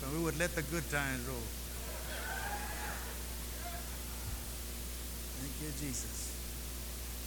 [0.00, 1.36] when we would let the good times roll?
[5.40, 6.32] Thank you, Jesus.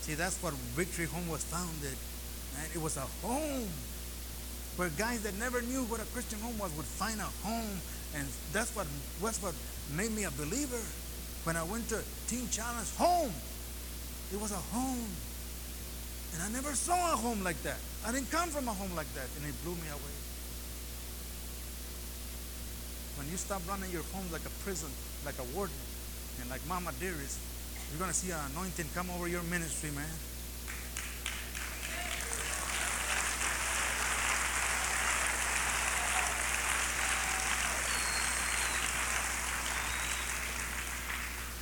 [0.02, 1.98] See, that's what Victory Home was founded.
[2.58, 3.68] Man, it was a home
[4.78, 7.82] where guys that never knew what a Christian home was would find a home,
[8.16, 8.88] and that's what
[9.22, 9.54] that's what
[9.96, 10.82] made me a believer.
[11.44, 13.34] When I went to Teen Challenge, home.
[14.32, 15.10] It was a home.
[16.34, 17.80] And I never saw a home like that.
[18.06, 20.18] I didn't come from a home like that, and it blew me away.
[23.18, 24.90] When you stop running your home like a prison,
[25.26, 25.76] like a warden,
[26.40, 27.40] and like Mama Dearest,
[27.90, 30.08] you're going to see an anointing come over your ministry, man.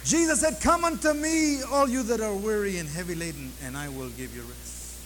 [0.07, 3.89] Jesus said, Come unto me, all you that are weary and heavy laden, and I
[3.89, 5.01] will give you rest.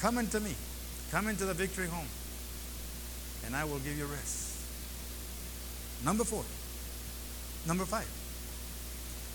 [0.00, 0.54] Come unto me.
[1.10, 2.06] Come into the victory home,
[3.44, 4.60] and I will give you rest.
[6.04, 6.44] Number four.
[7.66, 8.08] Number five.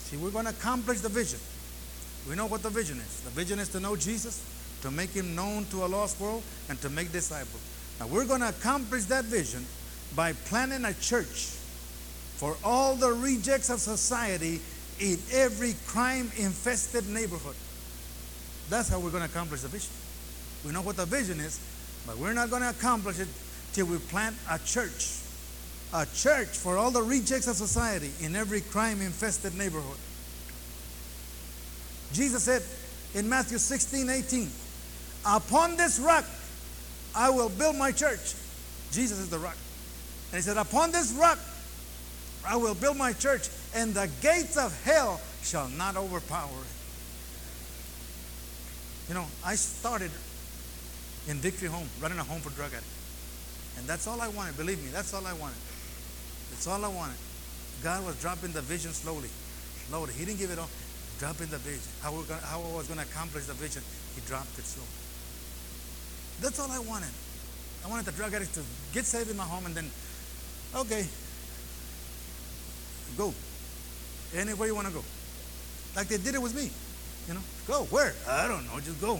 [0.06, 1.39] See, we're going to accomplish the vision.
[2.30, 3.21] We know what the vision is.
[3.21, 4.41] The vision is to know Jesus,
[4.84, 7.62] to make him known to a lost world, and to make disciples.
[7.99, 9.65] Now we're going to accomplish that vision
[10.15, 11.59] by planning a church
[12.39, 14.62] for all the rejects of society
[15.02, 17.56] in every crime infested neighborhood.
[18.69, 19.91] That's how we're going to accomplish the vision.
[20.65, 21.60] We know what the vision is,
[22.08, 23.28] but we're not going to accomplish it
[23.73, 25.19] till we plant a church.
[25.93, 29.97] A church for all the rejects of society in every crime infested neighborhood.
[32.13, 32.63] Jesus said
[33.15, 34.49] in Matthew 16 18,
[35.25, 36.23] Upon this rock
[37.13, 38.34] I will build my church.
[38.93, 39.58] Jesus is the rock.
[40.32, 41.38] And he said, Upon this rock
[42.50, 46.76] I will build my church, and the gates of hell shall not overpower it.
[49.08, 50.10] You know, I started
[51.28, 53.78] in Victory Home, running a home for drug addicts.
[53.78, 54.58] And that's all I wanted.
[54.58, 55.62] Believe me, that's all I wanted.
[56.50, 57.18] That's all I wanted.
[57.84, 59.30] God was dropping the vision slowly.
[59.88, 60.12] Slowly.
[60.14, 60.70] He didn't give it all.
[61.20, 61.86] Dropping the vision.
[62.02, 63.84] How, we're gonna, how I was going to accomplish the vision.
[64.16, 64.90] He dropped it slowly.
[66.42, 67.14] That's all I wanted.
[67.86, 69.90] I wanted the drug addict to get saved in my home and then,
[70.76, 71.06] okay,
[73.17, 73.34] go.
[74.36, 75.04] Anywhere you want to go.
[75.95, 76.69] Like they did it with me.
[77.28, 77.84] You know, go.
[77.86, 78.13] Where?
[78.28, 78.80] I don't know.
[78.80, 79.19] Just go.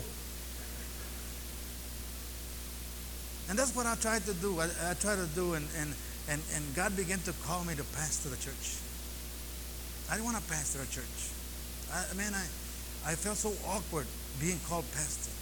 [3.48, 4.60] And that's what I tried to do.
[4.60, 5.92] I, I tried to do, and, and,
[6.28, 8.78] and, and God began to call me to pastor the church.
[10.08, 11.30] I didn't want to pastor a church.
[11.92, 12.46] I, man, I,
[13.10, 14.06] I felt so awkward
[14.40, 15.34] being called pastor.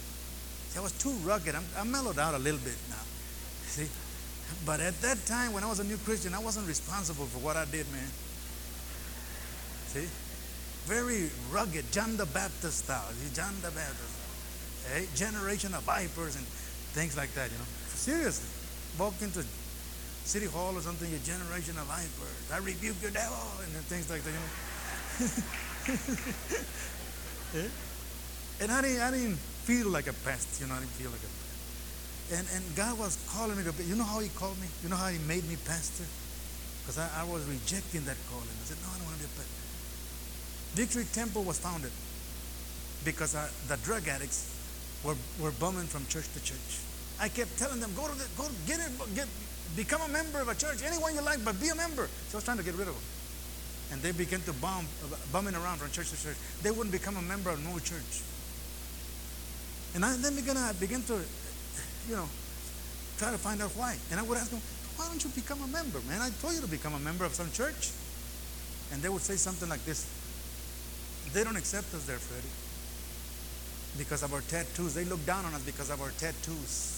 [0.69, 1.53] See, I was too rugged.
[1.53, 3.05] I'm, I'm mellowed out a little bit now.
[3.69, 3.87] See?
[4.65, 7.57] But at that time, when I was a new Christian, I wasn't responsible for what
[7.57, 8.09] I did, man.
[9.93, 10.07] See?
[10.85, 13.09] Very rugged, John the Baptist style.
[13.33, 14.15] John the Baptist.
[14.95, 16.45] A generation of vipers and
[16.93, 17.69] things like that, you know.
[17.93, 18.49] Seriously.
[18.97, 19.45] Walk into
[20.25, 22.51] City Hall or something, your generation of vipers.
[22.53, 24.53] I rebuke your devil and things like that, you know.
[27.49, 27.65] Eh?
[28.61, 31.23] and I didn't, I didn't feel like a pastor, you know, I didn't feel like
[31.23, 31.31] a
[32.31, 34.67] and, and God was calling me to be, you know how he called me?
[34.83, 36.05] You know how he made me pastor?
[36.81, 38.45] Because I, I was rejecting that calling.
[38.45, 39.58] I said, no, I don't want to be a pastor.
[40.73, 41.91] Victory Temple was founded
[43.05, 44.55] because our, the drug addicts
[45.03, 46.81] were, were bumming from church to church.
[47.19, 49.27] I kept telling them, go to the, go get it, get,
[49.75, 52.07] become a member of a church, anyone you like, but be a member.
[52.29, 53.03] So I was trying to get rid of them.
[53.91, 54.85] And they began to bomb,
[55.31, 56.37] bumming around from church to church.
[56.61, 58.21] They wouldn't become a member of no church.
[59.95, 61.17] And I then began, I began to,
[62.07, 62.29] you know,
[63.17, 63.97] try to find out why.
[64.11, 64.61] And I would ask them,
[64.95, 66.21] why don't you become a member, man?
[66.21, 67.89] I told you to become a member of some church.
[68.93, 70.05] And they would say something like this.
[71.33, 72.47] They don't accept us there, Freddie.
[73.97, 74.93] Because of our tattoos.
[74.93, 76.95] They look down on us because of our tattoos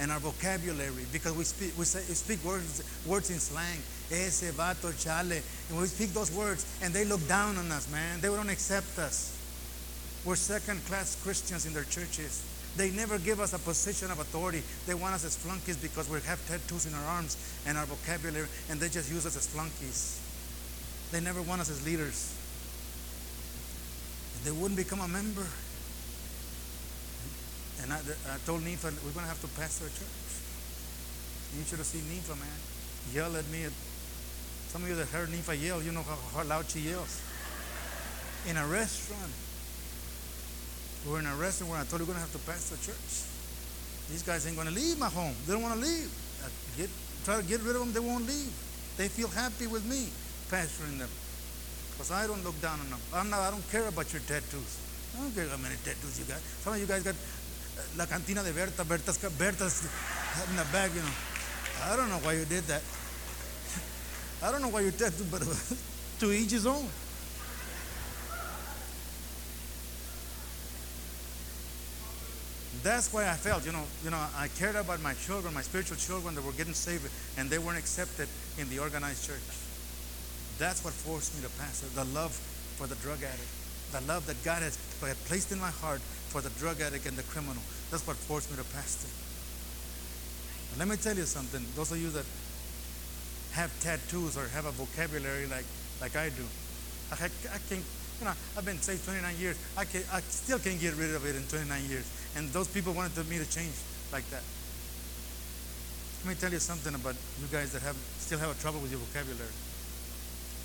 [0.00, 3.78] and our vocabulary because we speak, we, say, we speak words, words in slang.
[4.10, 5.42] Ese, vato, chale.
[5.68, 8.20] And we speak those words and they look down on us, man.
[8.20, 9.34] They don't accept us.
[10.24, 12.44] We're second class Christians in their churches.
[12.76, 14.62] They never give us a position of authority.
[14.86, 18.46] They want us as flunkies because we have tattoos in our arms and our vocabulary,
[18.70, 20.20] and they just use us as flunkies.
[21.10, 22.37] They never want us as leaders.
[24.44, 25.46] They wouldn't become a member.
[27.82, 30.18] And I, I told Ninfa, we're going to have to pastor a church.
[31.56, 32.58] You should have seen Ninfa, man.
[33.14, 33.66] Yell at me.
[34.68, 37.22] Some of you that heard Ninfa yell, you know how, how loud she yells.
[38.48, 39.32] In a restaurant.
[41.06, 42.74] We were in a restaurant where I told you we're going to have to pastor
[42.74, 43.28] a church.
[44.10, 45.34] These guys ain't going to leave my home.
[45.46, 46.10] They don't want to leave.
[46.44, 46.90] I get,
[47.24, 48.52] try to get rid of them, they won't leave.
[48.96, 50.08] They feel happy with me
[50.50, 51.08] pastoring them.
[51.98, 53.00] Because I don't look down on them.
[53.12, 54.78] I'm not, I don't care about your tattoos.
[55.18, 56.38] I don't care how many tattoos you got.
[56.62, 59.82] Some of you guys got uh, la cantina de Berta, Berta's, Berta's
[60.48, 61.16] in the bag, you know.
[61.90, 62.82] I don't know why you did that.
[64.44, 65.42] I don't know why you that, but
[66.20, 66.86] to each his own.
[72.84, 75.96] That's why I felt, you know, you know, I cared about my children, my spiritual
[75.96, 79.67] children that were getting saved, and they weren't accepted in the organized church.
[80.58, 82.34] That's what forced me to pastor the love
[82.74, 83.52] for the drug addict,
[83.94, 84.76] the love that God has
[85.26, 86.00] placed in my heart
[86.34, 87.62] for the drug addict and the criminal.
[87.90, 89.06] That's what forced me to pastor.
[90.76, 91.64] Let me tell you something.
[91.74, 92.26] Those of you that
[93.54, 95.64] have tattoos or have a vocabulary like,
[96.00, 96.44] like I do,
[97.10, 97.86] I, I can't,
[98.18, 99.56] you know, I've been saved 29 years.
[99.78, 102.06] I, can, I still can't get rid of it in 29 years.
[102.36, 103.74] And those people wanted me to change
[104.12, 104.42] like that.
[106.26, 108.90] Let me tell you something about you guys that have still have a trouble with
[108.90, 109.54] your vocabulary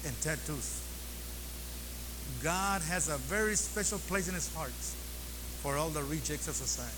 [0.06, 0.82] and tattoos.
[2.41, 4.72] God has a very special place in his heart
[5.62, 6.91] for all the rejects of society.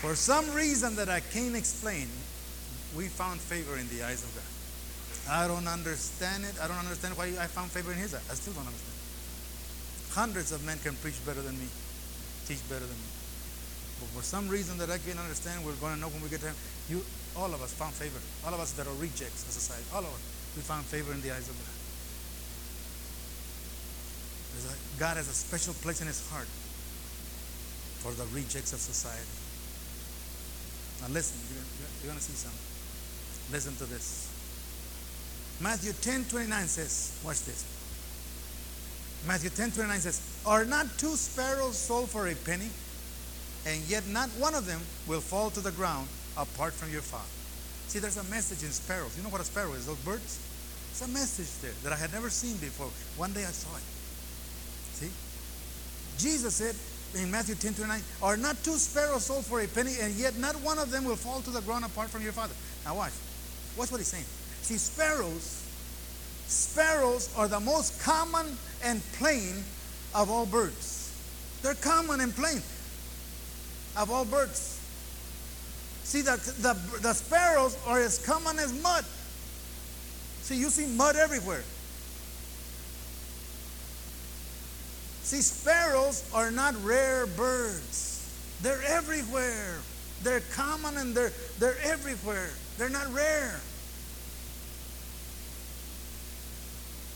[0.00, 2.06] For some reason that I can't explain,
[2.96, 4.44] we found favor in the eyes of God.
[5.30, 6.54] I don't understand it.
[6.62, 8.20] I don't understand why I found favor in his eye.
[8.30, 8.97] I still don't understand.
[10.12, 11.68] Hundreds of men can preach better than me,
[12.46, 13.10] teach better than me.
[14.00, 16.40] But for some reason that I can't understand, we're going to know when we get
[16.40, 16.54] there.
[16.88, 17.02] You,
[17.36, 18.18] all of us found favor.
[18.46, 20.22] All of us that are rejects of society, all of us,
[20.56, 21.78] we found favor in the eyes of God.
[24.98, 26.48] God has a special place in his heart
[28.02, 29.38] for the rejects of society.
[31.02, 31.62] Now listen, you're,
[32.02, 32.58] you're going to see something.
[33.54, 34.26] Listen to this.
[35.60, 37.77] Matthew 10 29 says, watch this.
[39.26, 42.68] Matthew 10 29 says, Are not two sparrows sold for a penny?
[43.66, 47.28] And yet not one of them will fall to the ground apart from your Father.
[47.88, 49.16] See, there's a message in sparrows.
[49.16, 49.86] You know what a sparrow is?
[49.86, 50.38] Those birds?
[50.90, 52.90] It's a message there that I had never seen before.
[53.16, 53.82] One day I saw it.
[54.94, 55.10] See?
[56.18, 56.74] Jesus said
[57.20, 60.54] in Matthew 10 29, Are not two sparrows sold for a penny, and yet not
[60.60, 62.54] one of them will fall to the ground apart from your Father?
[62.84, 63.12] Now, watch.
[63.76, 64.26] Watch what he's saying.
[64.62, 65.64] See, sparrows,
[66.46, 68.46] sparrows are the most common
[68.84, 69.62] and plain
[70.14, 71.12] of all birds.
[71.62, 72.62] They're common and plain
[73.96, 74.80] of all birds.
[76.04, 79.04] See, the, the, the sparrows are as common as mud.
[80.42, 81.62] See, you see mud everywhere.
[85.22, 88.26] See, sparrows are not rare birds.
[88.62, 89.76] They're everywhere.
[90.22, 92.48] They're common and they're, they're everywhere.
[92.78, 93.60] They're not rare.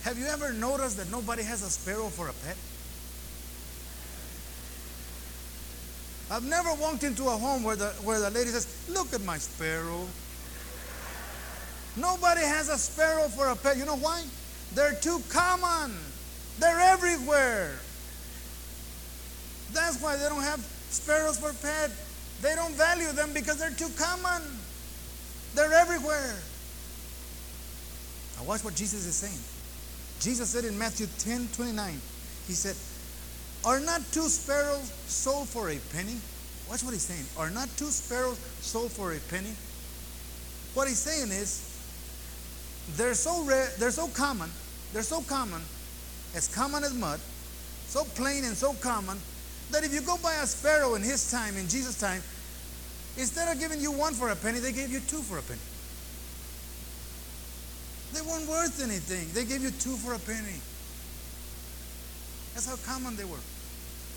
[0.02, 2.56] Have you ever noticed that nobody has a sparrow for a pet?
[6.30, 9.38] I've never walked into a home where the, where the lady says, Look at my
[9.38, 10.06] sparrow.
[11.96, 13.76] Nobody has a sparrow for a pet.
[13.76, 14.24] You know why?
[14.74, 15.94] They're too common,
[16.58, 17.76] they're everywhere.
[19.72, 21.90] That's why they don't have sparrows for pet.
[22.40, 24.42] They don't value them because they're too common.
[25.54, 26.34] They're everywhere.
[28.36, 29.51] Now watch what Jesus is saying.
[30.22, 32.00] Jesus said in Matthew 10 29,
[32.46, 32.76] He said,
[33.64, 36.18] are not two sparrows sold for a penny?
[36.68, 37.24] Watch what he's saying.
[37.38, 39.54] Are not two sparrows sold for a penny?
[40.74, 41.68] What he's saying is,
[42.96, 44.50] they're so rare, they're so common,
[44.92, 45.62] they're so common,
[46.34, 47.20] as common as mud,
[47.86, 49.18] so plain and so common,
[49.70, 52.20] that if you go buy a sparrow in his time, in Jesus' time,
[53.16, 55.60] instead of giving you one for a penny, they gave you two for a penny.
[58.12, 59.32] They weren't worth anything.
[59.32, 60.60] They gave you two for a penny.
[62.52, 63.40] That's how common they were,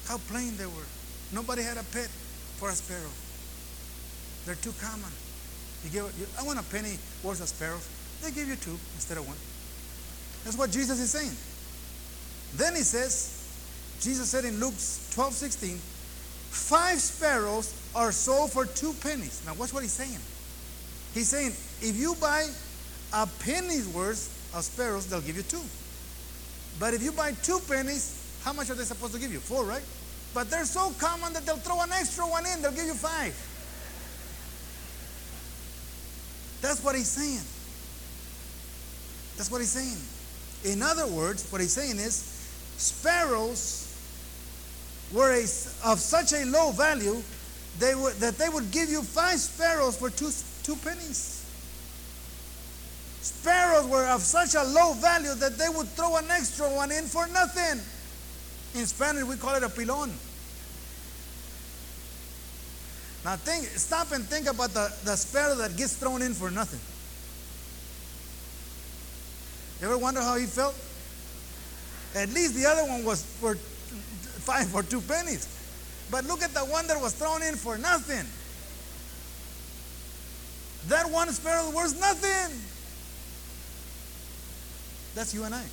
[0.07, 0.89] how plain they were.
[1.31, 2.09] Nobody had a pet
[2.59, 3.11] for a sparrow.
[4.45, 5.11] They're too common.
[5.83, 7.87] You give, you, I want a penny worth of sparrows.
[8.21, 9.37] They give you two instead of one.
[10.43, 11.35] That's what Jesus is saying.
[12.55, 13.31] Then he says,
[14.01, 14.75] Jesus said in Luke
[15.11, 19.41] 12 16, five sparrows are sold for two pennies.
[19.45, 20.19] Now, watch what he's saying.
[21.13, 22.47] He's saying, if you buy
[23.13, 25.61] a penny's worth of sparrows, they'll give you two.
[26.79, 29.39] But if you buy two pennies, how much are they supposed to give you?
[29.39, 29.83] Four, right?
[30.33, 32.61] But they're so common that they'll throw an extra one in.
[32.61, 33.33] They'll give you five.
[36.61, 37.41] That's what he's saying.
[39.37, 39.97] That's what he's saying.
[40.73, 42.15] In other words, what he's saying is
[42.77, 43.81] sparrows
[45.13, 47.21] were a, of such a low value
[47.79, 50.31] they that they would give you five sparrows for two,
[50.63, 51.44] two pennies.
[53.25, 57.05] Sparrows were of such a low value that they would throw an extra one in
[57.05, 57.81] for nothing.
[58.79, 60.11] In Spanish, we call it a pilon.
[63.25, 66.79] Now, think, stop and think about the, the sparrow that gets thrown in for nothing.
[69.81, 70.75] You ever wonder how he felt?
[72.13, 75.49] At least the other one was for five or two pennies.
[76.11, 78.27] But look at the one that was thrown in for nothing.
[80.89, 82.74] That one sparrow was nothing.
[85.15, 85.63] That's you and I.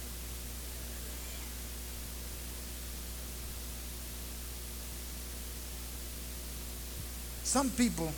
[7.43, 8.11] Some people,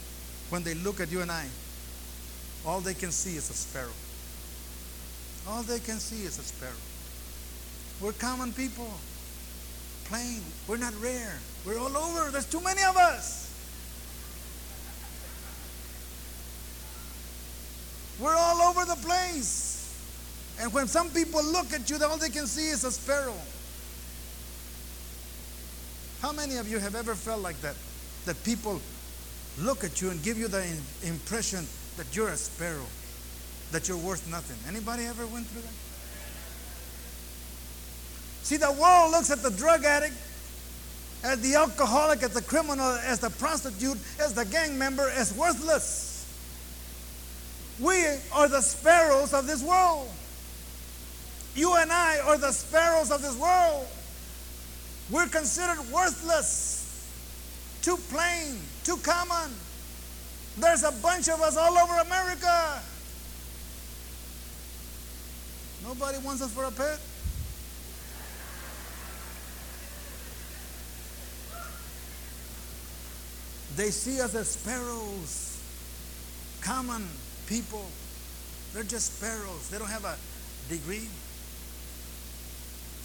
[0.51, 1.47] when they look at you and I,
[2.65, 3.91] all they can see is a sparrow.
[5.49, 6.73] All they can see is a sparrow.
[8.01, 8.91] We're common people,
[10.05, 10.41] plain.
[10.69, 11.39] We're not rare.
[11.67, 12.31] We're all over.
[12.31, 13.51] There's too many of us.
[18.21, 19.74] We're all over the place.
[20.61, 23.35] And when some people look at you, the all they can see is a sparrow.
[26.23, 27.75] How many of you have ever felt like that?
[28.25, 28.81] That people
[29.59, 30.65] look at you and give you the
[31.03, 32.87] impression that you're a sparrow,
[33.73, 34.57] that you're worth nothing.
[34.69, 35.75] Anybody ever went through that?
[38.43, 40.15] See, the world looks at the drug addict,
[41.25, 46.27] as the alcoholic, as the criminal, as the prostitute, as the gang member, as worthless.
[47.81, 50.09] We are the sparrows of this world.
[51.55, 53.87] You and I are the sparrows of this world.
[55.11, 57.09] We're considered worthless,
[57.83, 59.53] too plain, too common.
[60.59, 62.81] There's a bunch of us all over America.
[65.85, 66.99] Nobody wants us for a pet.
[73.77, 75.61] They see us as sparrows,
[76.63, 77.07] common
[77.47, 77.85] people.
[78.73, 79.69] They're just sparrows.
[79.69, 80.17] They don't have a
[80.69, 81.09] degree.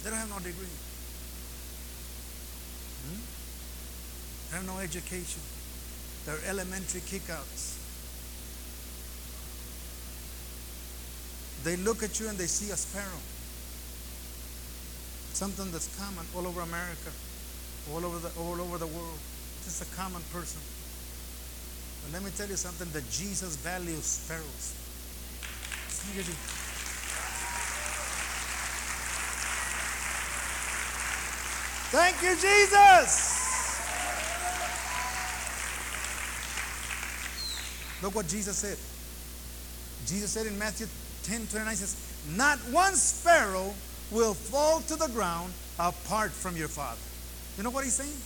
[0.02, 0.74] They don't have no degree.
[3.04, 3.20] Hmm?
[4.50, 5.42] They have no education.
[6.26, 7.76] They're elementary kickouts.
[11.64, 13.20] They look at you and they see a sparrow.
[15.34, 17.12] Something that's common all over America,
[17.92, 19.18] all over the, all over the world.
[19.64, 20.60] Just a common person.
[22.02, 24.74] But let me tell you something that Jesus values sparrows.
[31.90, 33.40] Thank you, Jesus.
[38.00, 38.78] Look what Jesus said.
[40.06, 40.86] Jesus said in Matthew
[41.24, 41.96] 10 29 says,
[42.36, 43.74] Not one sparrow
[44.12, 47.00] will fall to the ground apart from your Father.
[47.56, 48.16] You know what he's saying?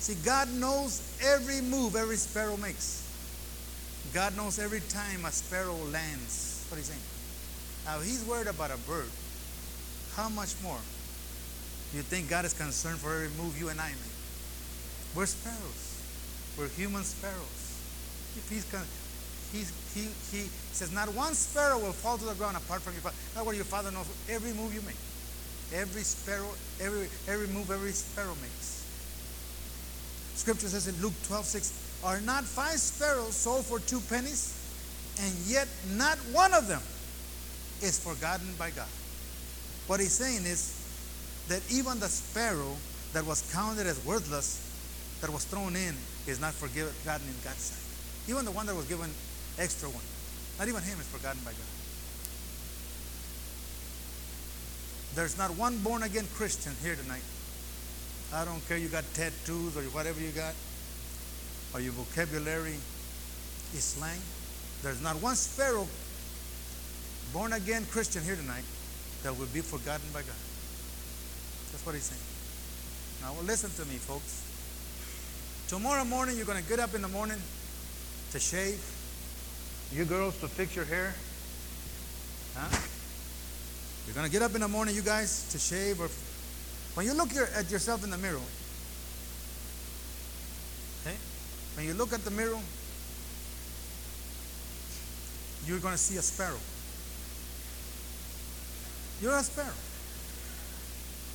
[0.00, 2.98] See, God knows every move every sparrow makes.
[4.12, 6.66] God knows every time a sparrow lands.
[6.68, 7.00] What he's saying.
[7.86, 9.08] Now, he's worried about a bird.
[10.16, 10.78] How much more?
[11.94, 14.16] You think God is concerned for every move you and I make?
[15.14, 15.92] We're sparrows.
[16.56, 17.62] We're human sparrows.
[18.36, 18.88] If he's con-
[19.52, 23.02] he's, he, he says, not one sparrow will fall to the ground apart from your
[23.02, 23.16] father.
[23.36, 24.96] Not what your father knows every move you make.
[25.74, 26.48] Every sparrow,
[26.80, 28.80] every, every move every sparrow makes.
[30.34, 34.58] Scripture says in Luke 12, 6, Are not five sparrows sold for two pennies?
[35.20, 36.80] And yet not one of them
[37.82, 38.88] is forgotten by God.
[39.86, 40.81] What he's saying is
[41.48, 42.76] that even the sparrow
[43.12, 44.60] that was counted as worthless,
[45.20, 45.94] that was thrown in,
[46.26, 48.30] is not forgotten in God's sight.
[48.30, 49.10] Even the one that was given
[49.58, 50.04] extra one,
[50.58, 51.72] not even him is forgotten by God.
[55.14, 57.22] There's not one born again Christian here tonight
[58.34, 60.54] I don't care you got tattoos or whatever you got,
[61.74, 62.76] or your vocabulary
[63.74, 64.20] is slang.
[64.82, 65.86] There's not one sparrow
[67.32, 68.64] born again Christian here tonight
[69.22, 70.51] that will be forgotten by God.
[71.72, 72.20] That's what he's saying.
[73.22, 74.44] Now, listen to me, folks.
[75.68, 77.38] Tomorrow morning, you're going to get up in the morning
[78.32, 78.80] to shave.
[79.92, 81.14] You girls to fix your hair.
[82.56, 82.76] Huh?
[84.06, 86.08] You're going to get up in the morning, you guys, to shave or
[86.94, 88.40] when you look your, at yourself in the mirror,
[91.00, 91.16] okay?
[91.76, 92.58] When you look at the mirror,
[95.66, 96.60] you're going to see a sparrow.
[99.22, 99.72] You're a sparrow.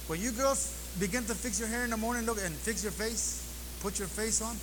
[0.07, 2.93] When you girls begin to fix your hair in the morning, look and fix your
[2.93, 3.43] face,
[3.81, 4.55] put your face on.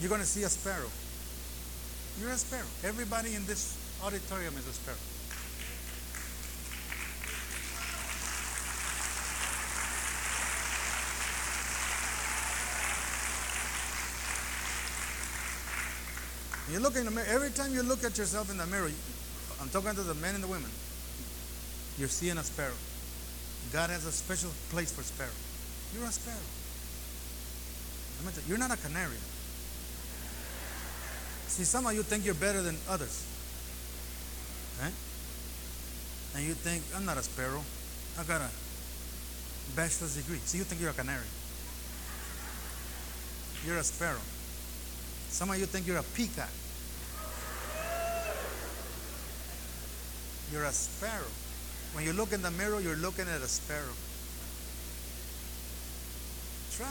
[0.00, 0.88] You're going to see a sparrow.
[2.18, 2.64] You're a sparrow.
[2.82, 5.09] Everybody in this auditorium is a sparrow.
[16.72, 18.90] You look in the mirror, every time you look at yourself in the mirror,
[19.60, 20.70] I'm talking to the men and the women,
[21.98, 22.78] you're seeing a sparrow.
[23.72, 25.30] God has a special place for sparrow.
[25.94, 26.38] You're a sparrow.
[28.46, 29.16] You're not a canary.
[31.48, 33.26] See, some of you think you're better than others.
[34.80, 34.92] Right?
[36.36, 37.62] And you think, I'm not a sparrow.
[38.18, 38.48] I got a
[39.74, 40.38] bachelor's degree.
[40.44, 41.26] See, you think you're a canary.
[43.66, 44.22] You're a sparrow.
[45.28, 46.50] Some of you think you're a peacock.
[50.52, 51.30] You're a sparrow.
[51.92, 53.94] When you look in the mirror, you're looking at a sparrow.
[56.76, 56.86] Try.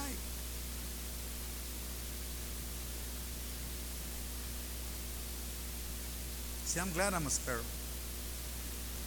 [6.66, 7.66] See, I'm glad I'm a sparrow.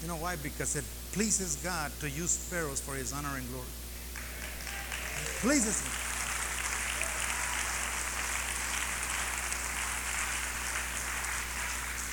[0.02, 0.36] You know why?
[0.36, 3.66] Because it pleases God to use sparrows for his honor and glory.
[5.22, 6.11] It pleases him.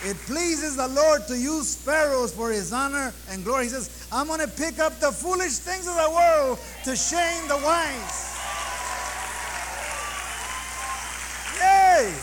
[0.06, 3.66] It pleases the Lord to use sparrows for his honor and glory.
[3.66, 7.48] He says, I'm going to pick up the foolish things of the world to shame
[7.50, 8.38] the wise.
[11.60, 12.14] Yay!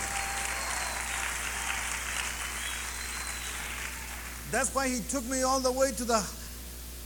[4.51, 6.27] That's why he took me all the way to the,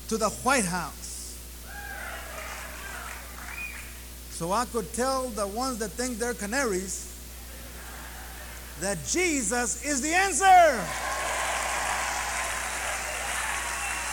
[0.08, 1.00] to the White House.
[4.40, 7.09] so I could tell the ones that think they're canaries
[8.80, 10.80] that Jesus is the answer.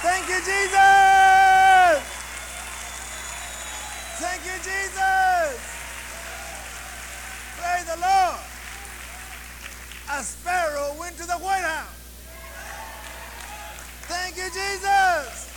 [0.04, 2.04] Thank you, Jesus.
[4.20, 5.60] Thank you, Jesus.
[7.58, 8.38] Praise the Lord.
[10.12, 11.88] A sparrow went to the White House.
[14.08, 15.54] Thank you, Jesus.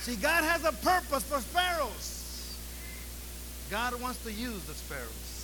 [0.00, 2.56] See, God has a purpose for sparrows.
[3.70, 5.35] God wants to use the sparrows.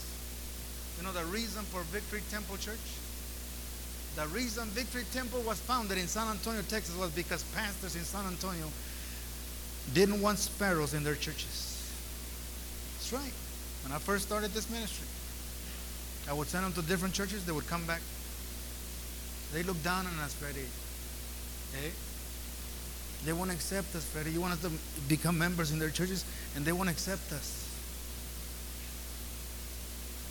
[1.02, 2.78] You know the reason for Victory Temple Church?
[4.14, 8.24] The reason Victory Temple was founded in San Antonio, Texas was because pastors in San
[8.24, 8.68] Antonio
[9.94, 11.90] didn't want sparrows in their churches.
[12.94, 13.32] That's right.
[13.82, 15.08] When I first started this ministry,
[16.30, 17.44] I would send them to different churches.
[17.46, 18.00] They would come back.
[19.52, 20.70] They look down on us, Freddie.
[21.74, 21.90] Hey?
[23.26, 24.30] They won't accept us, Freddie.
[24.30, 24.70] You want us to
[25.08, 26.24] become members in their churches,
[26.54, 27.61] and they won't accept us.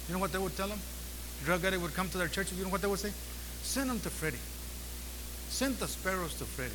[0.08, 0.80] You know what they would tell them?
[1.46, 2.58] Drug addict would come to their churches.
[2.58, 3.12] You know what they would say?
[3.64, 4.38] Send them to Freddie.
[5.50, 6.72] Send the sparrows to Freddie.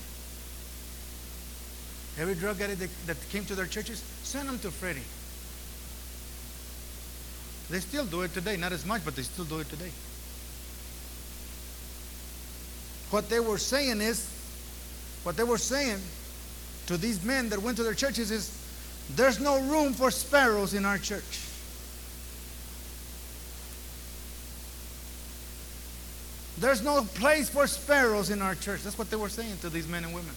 [2.18, 5.04] Every drug addict that, that came to their churches, send them to Freddie.
[7.68, 8.56] They still do it today.
[8.56, 9.90] Not as much, but they still do it today.
[13.10, 14.30] What they were saying is,
[15.24, 15.98] what they were saying
[16.86, 18.62] to these men that went to their churches is,
[19.14, 21.40] there's no room for sparrows in our church.
[26.58, 28.82] There's no place for sparrows in our church.
[28.82, 30.32] That's what they were saying to these men and women.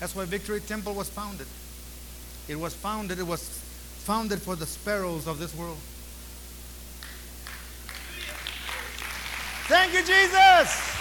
[0.00, 1.46] That's why Victory Temple was founded.
[2.48, 3.42] It was founded, it was
[3.98, 5.78] founded for the sparrows of this world.
[9.68, 10.96] Thank you, Jesus.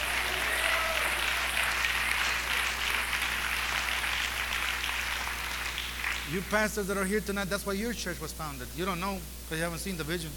[6.32, 8.68] You pastors that are here tonight, that's why your church was founded.
[8.76, 10.30] You don't know because you haven't seen the vision,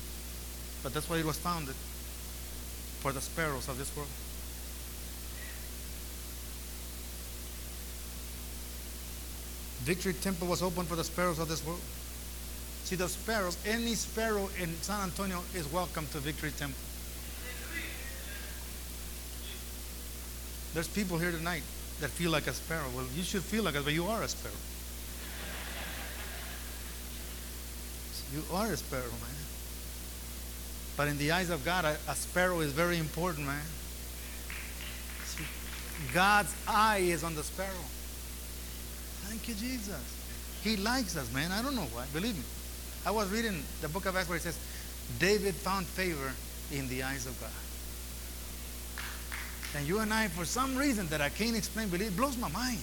[0.83, 1.75] but that's why it was founded
[3.03, 4.09] for the sparrows of this world.
[9.83, 11.81] Victory Temple was open for the sparrows of this world.
[12.85, 16.79] See, the sparrows, any sparrow in San Antonio is welcome to Victory Temple.
[20.73, 21.65] There's people here tonight
[22.01, 22.87] that feel like a sparrow.
[22.95, 24.55] Well, you should feel like it, but you are a sparrow.
[28.33, 29.52] You are a sparrow, man.
[30.97, 33.65] But in the eyes of God, a, a sparrow is very important, man.
[35.25, 35.45] See,
[36.13, 37.87] God's eye is on the sparrow.
[39.29, 40.19] Thank you, Jesus.
[40.63, 41.51] He likes us, man.
[41.51, 42.05] I don't know why.
[42.13, 42.45] Believe me.
[43.05, 44.59] I was reading the book of Acts where it says,
[45.19, 46.33] David found favor
[46.71, 47.51] in the eyes of God.
[49.75, 52.51] And you and I, for some reason that I can't explain, believe it blows my
[52.51, 52.79] mind.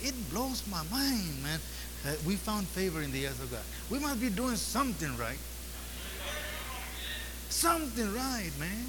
[0.00, 1.60] It blows my mind, man,
[2.04, 3.62] that we found favor in the eyes of God.
[3.90, 5.38] We must be doing something right.
[7.52, 8.86] Something right, man.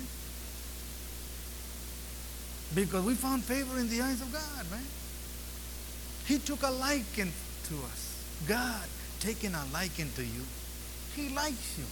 [2.74, 4.86] Because we found favor in the eyes of God, man.
[6.26, 7.32] He took a liking
[7.68, 8.26] to us.
[8.48, 8.88] God
[9.20, 10.42] taking a liking to you.
[11.16, 11.84] He likes you.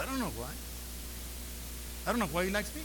[0.00, 0.48] I don't know why.
[2.06, 2.82] I don't know why he likes me.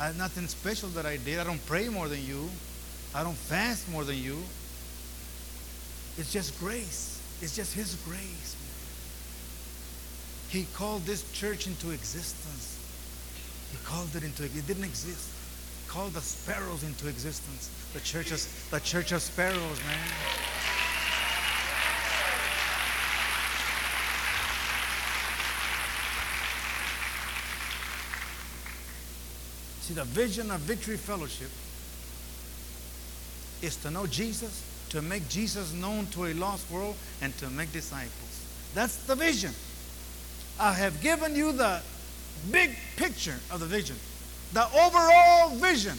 [0.00, 1.40] I have nothing special that I did.
[1.40, 2.48] I don't pray more than you.
[3.14, 4.38] I don't fast more than you.
[6.16, 7.20] It's just grace.
[7.42, 8.56] It's just his grace.
[10.48, 12.78] He called this church into existence.
[13.70, 15.30] He called it into it didn't exist.
[15.84, 17.70] He called the sparrows into existence.
[17.92, 20.08] The church of, the church of sparrows, man.
[29.82, 31.50] See, the vision of Victory Fellowship
[33.60, 37.70] is to know Jesus, to make Jesus known to a lost world, and to make
[37.72, 38.46] disciples.
[38.74, 39.52] That's the vision.
[40.58, 41.80] I have given you the
[42.50, 43.96] big picture of the vision,
[44.52, 45.96] the overall vision.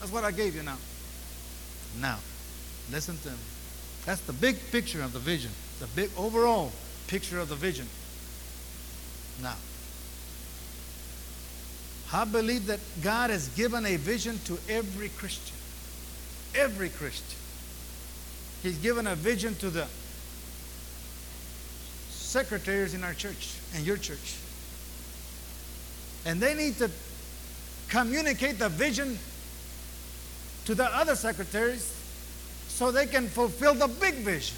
[0.00, 0.76] That's what I gave you now.
[2.00, 2.18] Now,
[2.90, 3.36] listen to me.
[4.04, 5.50] That's the big picture of the vision,
[5.80, 6.72] the big overall
[7.06, 7.86] picture of the vision.
[9.42, 9.56] Now,
[12.12, 15.56] I believe that God has given a vision to every Christian.
[16.54, 17.38] Every Christian.
[18.62, 19.86] He's given a vision to the
[22.32, 24.36] secretaries in our church and your church.
[26.24, 26.90] And they need to
[27.90, 29.18] communicate the vision
[30.64, 31.94] to the other secretaries
[32.68, 34.56] so they can fulfill the big vision.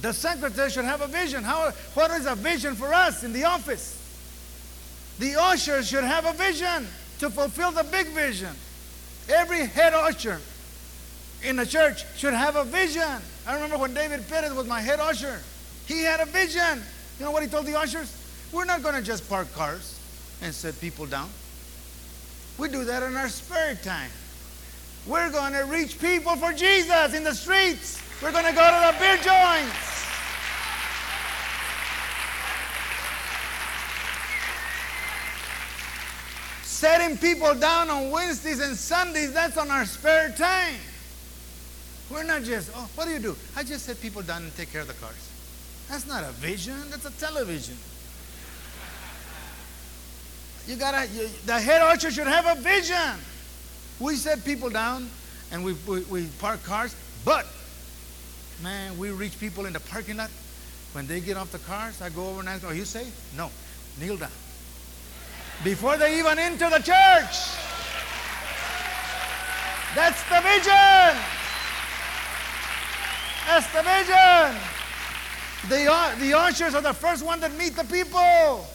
[0.00, 1.44] The secretary should have a vision.
[1.44, 3.94] How, what is a vision for us in the office?
[5.18, 6.86] The usher should have a vision
[7.18, 8.54] to fulfill the big vision.
[9.28, 10.40] Every head usher
[11.44, 13.02] in the church should have a vision.
[13.46, 15.40] I remember when David Perez was my head usher.
[15.88, 16.84] He had a vision.
[17.18, 18.14] You know what he told the ushers?
[18.52, 19.98] We're not going to just park cars
[20.42, 21.30] and set people down.
[22.58, 24.10] We do that in our spare time.
[25.06, 28.02] We're going to reach people for Jesus in the streets.
[28.22, 29.96] We're going to go to the beer joints.
[36.64, 40.76] Setting people down on Wednesdays and Sundays, that's on our spare time.
[42.10, 43.36] We're not just, oh, what do you do?
[43.56, 45.37] I just set people down and take care of the cars.
[45.88, 47.76] That's not a vision, that's a television.
[50.66, 53.18] You gotta, you, the head usher should have a vision.
[53.98, 55.08] We set people down
[55.50, 57.46] and we, we, we park cars, but
[58.62, 60.30] man, we reach people in the parking lot.
[60.92, 63.14] When they get off the cars, I go over and ask, Are you safe?
[63.36, 63.50] No.
[64.00, 64.30] Kneel down.
[65.64, 67.56] Before they even enter the church.
[69.94, 71.16] That's the vision.
[73.46, 74.77] That's the vision.
[75.66, 78.66] The, uh, the ushers are the first one that meet the people.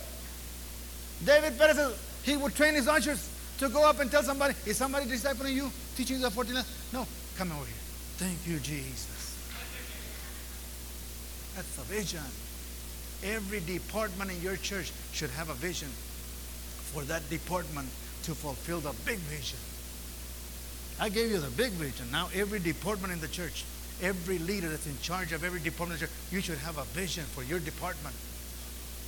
[1.24, 3.30] David Perez says he would train his ushers
[3.60, 6.56] to go up and tell somebody, is somebody discipling you, teaching you the 14
[6.92, 7.08] No,
[7.38, 7.76] come over here.
[8.18, 9.38] Thank you, Jesus.
[11.56, 12.22] That's the vision.
[13.24, 15.88] Every department in your church should have a vision
[16.92, 17.88] for that department
[18.24, 19.60] to fulfill the big vision.
[21.00, 22.12] I gave you the big vision.
[22.12, 23.66] Now every department in the church,
[24.02, 27.60] every leader that's in charge of every department, you should have a vision for your
[27.60, 28.16] department.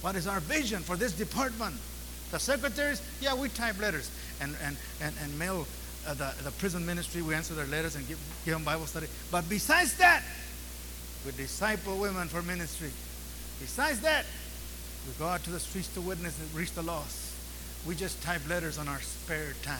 [0.02, 1.76] What is our vision for this department?
[2.32, 4.12] The secretaries, yeah, we type letters
[4.42, 5.68] and, and, and, and mail
[6.08, 7.22] uh, the, the prison ministry.
[7.22, 9.08] We answer their letters and give, give them Bible study.
[9.32, 10.24] But besides that,
[11.26, 12.92] we disciple women for ministry.
[13.60, 14.26] Besides that,
[15.08, 17.34] we go out to the streets to witness and reach the lost.
[17.88, 19.78] We just type letters on our spare time.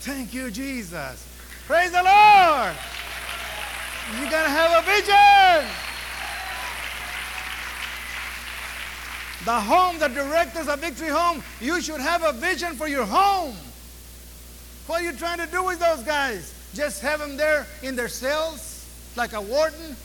[0.00, 1.26] Thank you, Jesus.
[1.66, 2.74] Praise the Lord.
[4.12, 5.70] You gotta have a vision.
[9.44, 13.54] The home, the directors of Victory Home, you should have a vision for your home.
[14.86, 16.54] What are you trying to do with those guys?
[16.74, 19.96] Just have them there in their cells like a warden?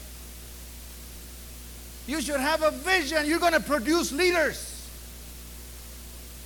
[2.08, 3.26] You should have a vision.
[3.26, 4.90] You're going to produce leaders.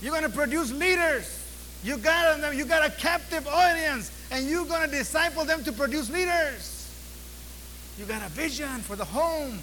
[0.01, 1.39] You're going to produce leaders.
[1.83, 2.57] You got them.
[2.57, 6.72] You got a captive audience, and you're going to disciple them to produce leaders.
[7.97, 9.59] You got a vision for the home.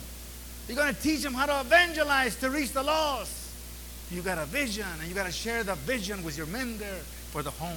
[0.69, 3.33] You're going to teach them how to evangelize to reach the lost.
[4.11, 7.01] You got a vision, and you got to share the vision with your men there
[7.33, 7.77] for the home.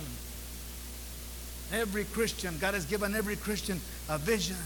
[1.71, 3.79] Every Christian, God has given every Christian
[4.09, 4.57] a vision.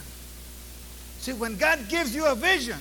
[1.19, 2.79] See, when God gives you a vision,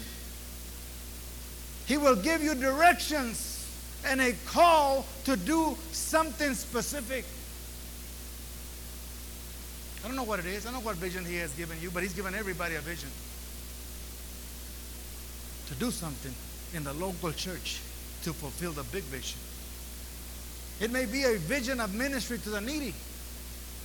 [1.87, 3.69] He will give you directions
[4.05, 7.25] and a call to do something specific.
[10.07, 10.65] I don't know what it is.
[10.65, 13.09] I don't know what vision He has given you, but He's given everybody a vision
[15.67, 16.33] to do something
[16.75, 17.81] in the local church
[18.23, 19.41] to fulfill the big vision.
[20.79, 22.95] It may be a vision of ministry to the needy.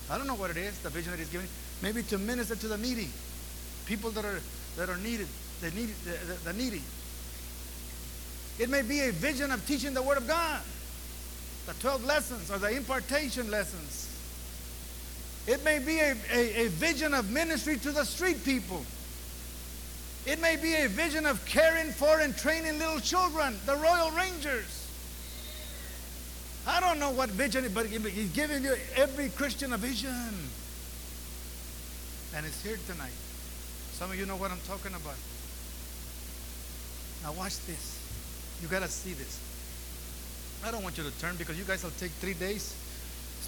[0.08, 1.48] I don't know what it is, the vision that he's giving.
[1.82, 3.08] Maybe to minister to the needy,
[3.86, 4.38] people that are
[4.76, 5.26] that are needed,
[5.60, 6.82] the needy, the, the, the needy.
[8.60, 10.60] It may be a vision of teaching the Word of God,
[11.66, 14.11] the 12 lessons or the impartation lessons.
[15.46, 18.84] It may be a, a, a vision of ministry to the street people.
[20.24, 24.78] It may be a vision of caring for and training little children, the Royal Rangers.
[26.64, 30.14] I don't know what vision, but He's giving you every Christian a vision.
[32.36, 33.10] And it's here tonight.
[33.92, 35.16] Some of you know what I'm talking about.
[37.24, 37.98] Now, watch this.
[38.62, 39.40] You got to see this.
[40.64, 42.76] I don't want you to turn because you guys will take three days.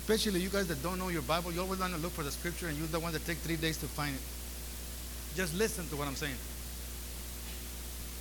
[0.04, 2.30] Especially you guys that don't know your Bible, you always want to look for the
[2.30, 4.20] scripture and you're the one that take three days to find it.
[5.34, 6.36] Just listen to what I'm saying.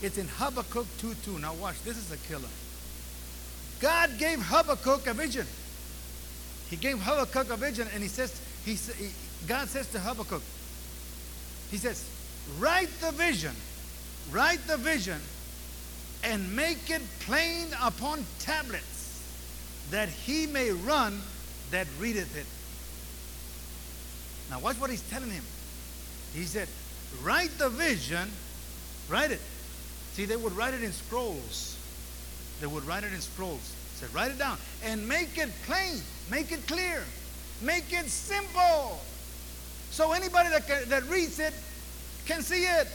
[0.01, 1.41] It's in Habakkuk 2.2.
[1.41, 2.47] Now watch, this is a killer.
[3.81, 5.45] God gave Habakkuk a vision.
[6.69, 9.11] He gave Habakkuk a vision, and he says, he, he,
[9.45, 10.41] God says to Habakkuk,
[11.69, 12.09] He says,
[12.59, 13.53] write the vision,
[14.31, 15.19] write the vision,
[16.23, 19.21] and make it plain upon tablets,
[19.91, 21.19] that he may run
[21.73, 22.45] that readeth it.
[24.49, 25.43] Now, watch what he's telling him.
[26.33, 26.67] He said,
[27.21, 28.29] Write the vision,
[29.09, 29.41] write it.
[30.13, 31.77] See, they would write it in scrolls.
[32.59, 33.75] They would write it in scrolls.
[33.93, 37.03] He Said, write it down and make it plain, make it clear,
[37.61, 38.99] make it simple.
[39.91, 41.53] So anybody that, can, that reads it
[42.25, 42.87] can see it.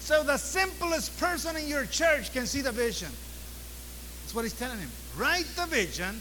[0.00, 3.10] So the simplest person in your church can see the vision.
[4.22, 4.90] That's what he's telling him.
[5.16, 6.20] Write the vision,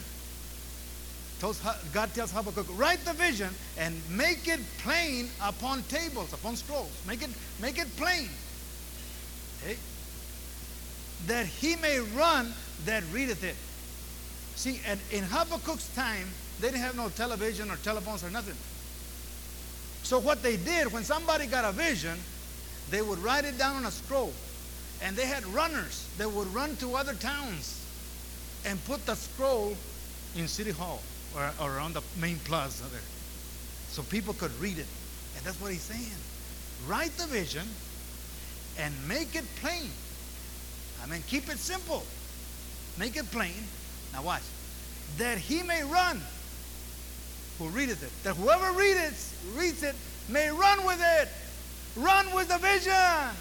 [1.42, 6.92] God tells Habakkuk, write the vision and make it plain upon tables, upon scrolls.
[7.08, 7.30] Make it,
[7.60, 8.30] make it plain.
[9.64, 9.76] Okay?
[11.26, 12.54] That he may run
[12.86, 13.56] that readeth it.
[14.56, 16.28] See, and in Habakkuk's time,
[16.60, 18.58] they didn't have no television or telephones or nothing.
[20.04, 22.20] So what they did, when somebody got a vision,
[22.92, 24.34] they would write it down on a scroll.
[25.02, 27.84] And they had runners that would run to other towns
[28.64, 29.76] and put the scroll
[30.36, 31.02] in City Hall
[31.36, 33.02] or, or around the main plaza there.
[33.90, 34.88] So people could read it.
[35.38, 36.12] And that's what he's saying.
[36.88, 37.68] Write the vision
[38.80, 39.90] and make it plain.
[41.04, 42.04] I mean, keep it simple.
[42.98, 43.64] Make it plain.
[44.14, 44.44] Now watch.
[45.18, 46.22] That he may run
[47.60, 48.12] who readeth it.
[48.24, 49.96] That whoever reads it, reads it
[50.30, 51.30] may run with it.
[51.96, 53.36] Run with the vision.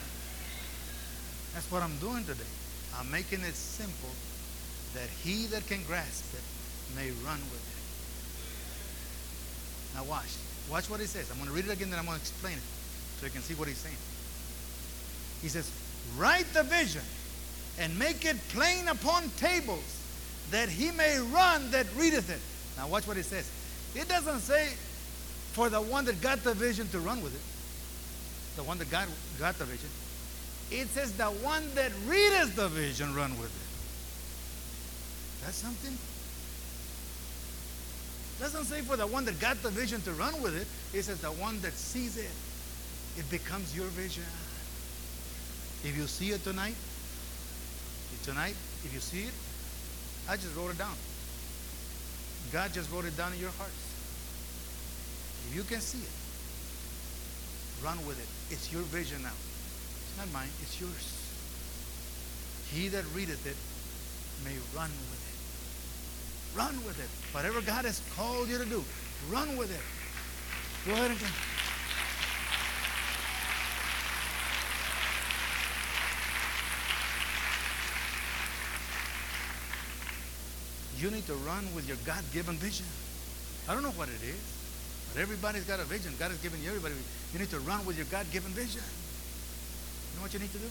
[1.55, 2.45] That's what I'm doing today.
[2.99, 4.11] I'm making it simple
[4.95, 6.43] that he that can grasp it
[6.97, 7.70] may run with it.
[9.95, 10.37] Now watch.
[10.71, 11.31] Watch what he says.
[11.31, 12.63] I'm going to read it again, then I'm going to explain it
[13.19, 13.97] so you can see what he's saying.
[15.43, 15.71] He says,
[16.17, 17.03] Write the vision
[17.79, 19.85] and make it plain upon tables
[20.51, 22.41] that he may run that readeth it.
[22.77, 23.51] Now watch what he says.
[23.95, 24.71] It doesn't say
[25.53, 28.57] for the one that got the vision to run with it.
[28.57, 29.89] The one that got, got the vision.
[30.71, 33.71] It says the one that readeth the vision run with it.
[35.45, 35.97] That's something.
[38.41, 40.67] Doesn't say for the one that got the vision to run with it.
[40.97, 42.33] It says the one that sees it.
[43.19, 44.25] It becomes your vision.
[45.85, 46.75] If you see it tonight,
[48.25, 49.35] tonight, if you see it,
[50.29, 50.97] I just wrote it down.
[52.53, 53.95] God just wrote it down in your hearts.
[55.49, 58.55] If you can see it, run with it.
[58.55, 59.37] It's your vision now.
[59.37, 61.17] It's not mine, it's yours.
[62.73, 63.57] He that readeth it
[64.45, 65.20] may run with it.
[66.55, 67.09] Run with it.
[67.35, 68.85] Whatever God has called you to do,
[69.31, 69.83] run with it.
[70.87, 71.21] Go ahead and.
[80.99, 82.85] You need to run with your God given vision.
[83.69, 84.43] I don't know what it is,
[85.13, 86.13] but everybody's got a vision.
[86.19, 86.95] God has given you everybody.
[87.33, 88.83] You need to run with your God given vision.
[88.83, 90.69] You know what you need to do?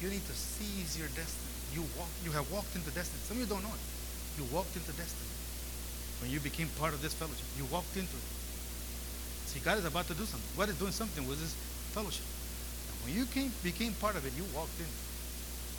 [0.00, 1.52] You need to seize your destiny.
[1.74, 3.20] You walk, you have walked into destiny.
[3.26, 3.95] Some of you don't know it.
[4.36, 5.32] You walked into destiny.
[6.20, 8.28] When you became part of this fellowship, you walked into it.
[9.48, 10.48] See, God is about to do something.
[10.56, 11.54] God is doing something with this
[11.92, 12.24] fellowship.
[12.24, 14.88] And when you came, became part of it, you walked in.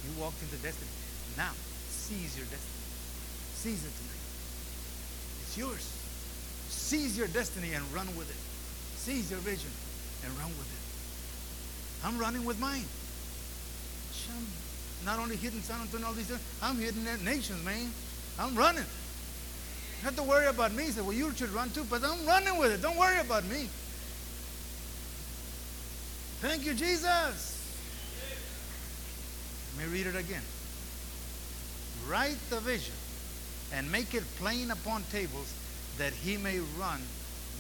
[0.06, 0.90] You walked into destiny.
[1.36, 1.54] Now,
[1.90, 2.82] seize your destiny.
[3.58, 4.26] Seize it tonight.
[5.42, 5.86] It's yours.
[6.70, 8.42] Seize your destiny and run with it.
[8.98, 9.72] Seize your vision
[10.26, 10.84] and run with it.
[12.06, 12.86] I'm running with mine.
[14.30, 14.48] I'm
[15.06, 17.92] not only hitting San Antonio, all these things, I'm hitting nations, man.
[18.40, 18.84] I'm running.
[18.84, 20.84] You have to worry about me.
[20.84, 22.82] He said, well, you should run too, but I'm running with it.
[22.82, 23.68] Don't worry about me.
[26.40, 27.56] Thank you, Jesus.
[29.76, 30.44] Let me read it again.
[32.08, 32.94] Write the vision
[33.74, 35.54] and make it plain upon tables
[35.98, 37.02] that he may run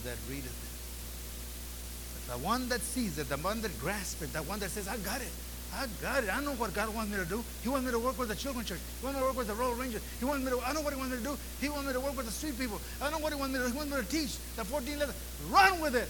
[0.04, 2.32] that readeth it.
[2.32, 4.98] The one that sees it, the one that grasps it, the one that says, I
[4.98, 5.32] got it.
[5.74, 6.36] I got it.
[6.36, 7.44] I know what God wants me to do.
[7.62, 8.80] He wants me to work with the children's church.
[9.00, 10.02] He wants me to work with the Royal Rangers.
[10.20, 11.38] He wants me to, I know what he wants me to do.
[11.62, 12.82] He wants me to work with the street people.
[13.02, 13.72] I know what he wants me to do.
[13.72, 15.16] He wants me to teach the 14 letters.
[15.50, 16.10] Run with it.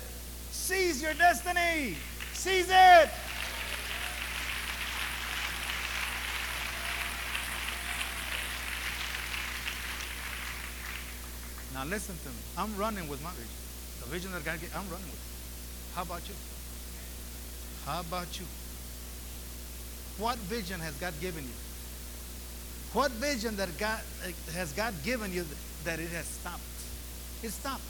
[0.51, 1.97] Seize your destiny.
[2.33, 3.09] Seize it.
[11.73, 12.35] Now listen to me.
[12.57, 13.49] I'm running with my vision.
[14.01, 15.13] The vision that God gave, I'm running with.
[15.13, 15.95] It.
[15.95, 16.35] How about you?
[17.85, 18.45] How about you?
[20.17, 21.57] What vision has God given you?
[22.93, 25.45] What vision that God eh, has God given you
[25.83, 26.61] that it has stopped?
[27.43, 27.85] It stopped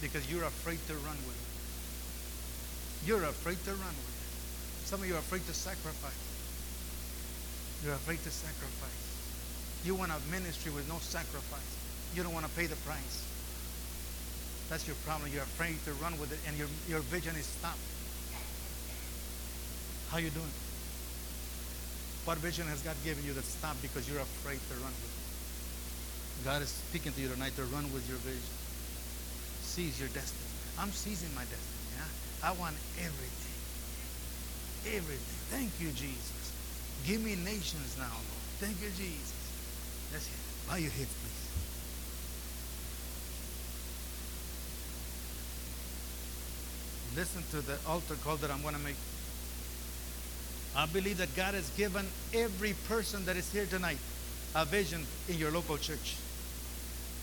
[0.00, 3.08] because you're afraid to run with it.
[3.08, 4.86] You're afraid to run with it.
[4.86, 6.24] Some of you are afraid to sacrifice.
[7.84, 9.06] You're afraid to sacrifice.
[9.84, 11.76] You want a ministry with no sacrifice.
[12.14, 13.26] You don't want to pay the price.
[14.70, 15.30] That's your problem.
[15.32, 17.78] You're afraid to run with it, and your, your vision is stopped.
[20.10, 20.50] How you doing?
[22.26, 26.44] What vision has God given you that stopped because you're afraid to run with it?
[26.44, 28.50] God is speaking to you tonight to run with your vision.
[29.62, 30.50] Seize your destiny.
[30.74, 31.86] I'm seizing my destiny.
[31.94, 32.50] Yeah?
[32.50, 33.58] I want everything.
[34.98, 35.38] Everything.
[35.54, 36.50] Thank you, Jesus.
[37.06, 38.46] Give me nations now, Lord.
[38.58, 40.10] Thank you, Jesus.
[40.10, 40.42] That's it.
[40.66, 41.46] Bow your heads, please.
[47.16, 48.96] listen to the altar call that I'm going to make.
[50.76, 53.96] I believe that God has given every person that is here tonight
[54.54, 56.16] a vision in your local church.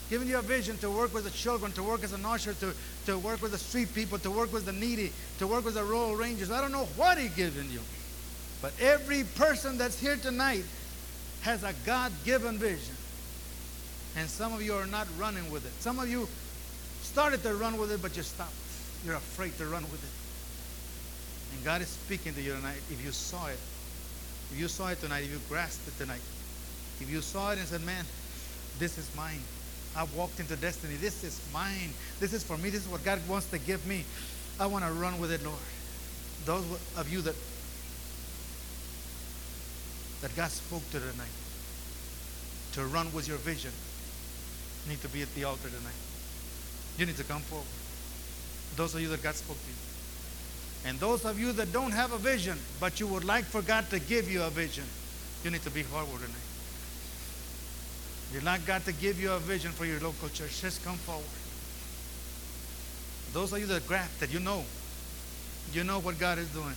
[0.10, 2.74] Giving you a vision to work with the children, to work as an usher, to,
[3.06, 5.84] to work with the street people, to work with the needy, to work with the
[5.84, 6.51] Royal Rangers.
[6.51, 7.80] I don't know what He's given you.
[8.62, 10.66] But every person that's here tonight
[11.41, 12.95] has a God given vision.
[14.18, 15.74] And some of you are not running with it.
[15.82, 16.28] Some of you
[17.01, 18.54] started to run with it, but you stopped.
[19.06, 20.23] You're afraid to run with it.
[21.54, 22.82] And God is speaking to you tonight.
[22.89, 23.60] If you saw it,
[24.51, 26.22] if you saw it tonight, if you grasped it tonight,
[26.99, 28.06] if you saw it and said, Man,
[28.80, 29.41] this is mine.
[29.95, 30.95] I walked into destiny.
[30.95, 31.93] This is mine.
[32.20, 32.70] This is for me.
[32.70, 34.04] This is what God wants to give me.
[34.60, 35.58] I want to run with it, Lord.
[36.45, 36.66] Those
[36.97, 37.36] of you that
[40.22, 41.36] that God spoke to tonight
[42.74, 43.72] to run with your vision
[44.88, 45.99] need to be at the altar tonight.
[46.97, 47.68] You need to come forward.
[48.76, 49.93] Those of you that God spoke to you.
[50.86, 53.90] And those of you that don't have a vision, but you would like for God
[53.90, 54.84] to give you a vision,
[55.44, 56.36] you need to be forward tonight.
[58.34, 61.24] You'd like God to give you a vision for your local church, just come forward.
[63.32, 64.64] Those of you that grasp that you know,
[65.72, 66.76] you know what God is doing.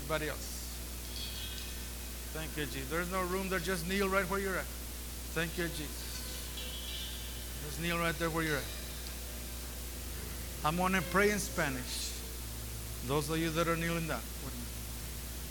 [0.00, 0.53] Anybody else?
[2.34, 2.90] Thank you, Jesus.
[2.90, 3.60] There's no room there.
[3.60, 4.66] Just kneel right where you're at.
[5.34, 6.02] Thank you, Jesus.
[7.64, 8.64] Just kneel right there where you're at.
[10.64, 12.10] I'm going to pray in Spanish.
[13.06, 14.20] Those of you that are kneeling down.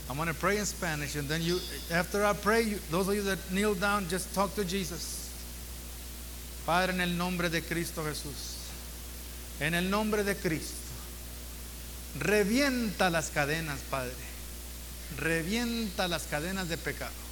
[0.09, 1.59] I'm going to pray in Spanish, and then you,
[1.89, 5.31] after I pray, you, those of you that kneel down, just talk to Jesus.
[6.65, 8.69] Padre, en el nombre de Cristo Jesús,
[9.61, 10.75] en el nombre de Cristo,
[12.19, 14.32] revienta las cadenas, Padre.
[15.17, 17.22] Revienta las cadenas de pecado.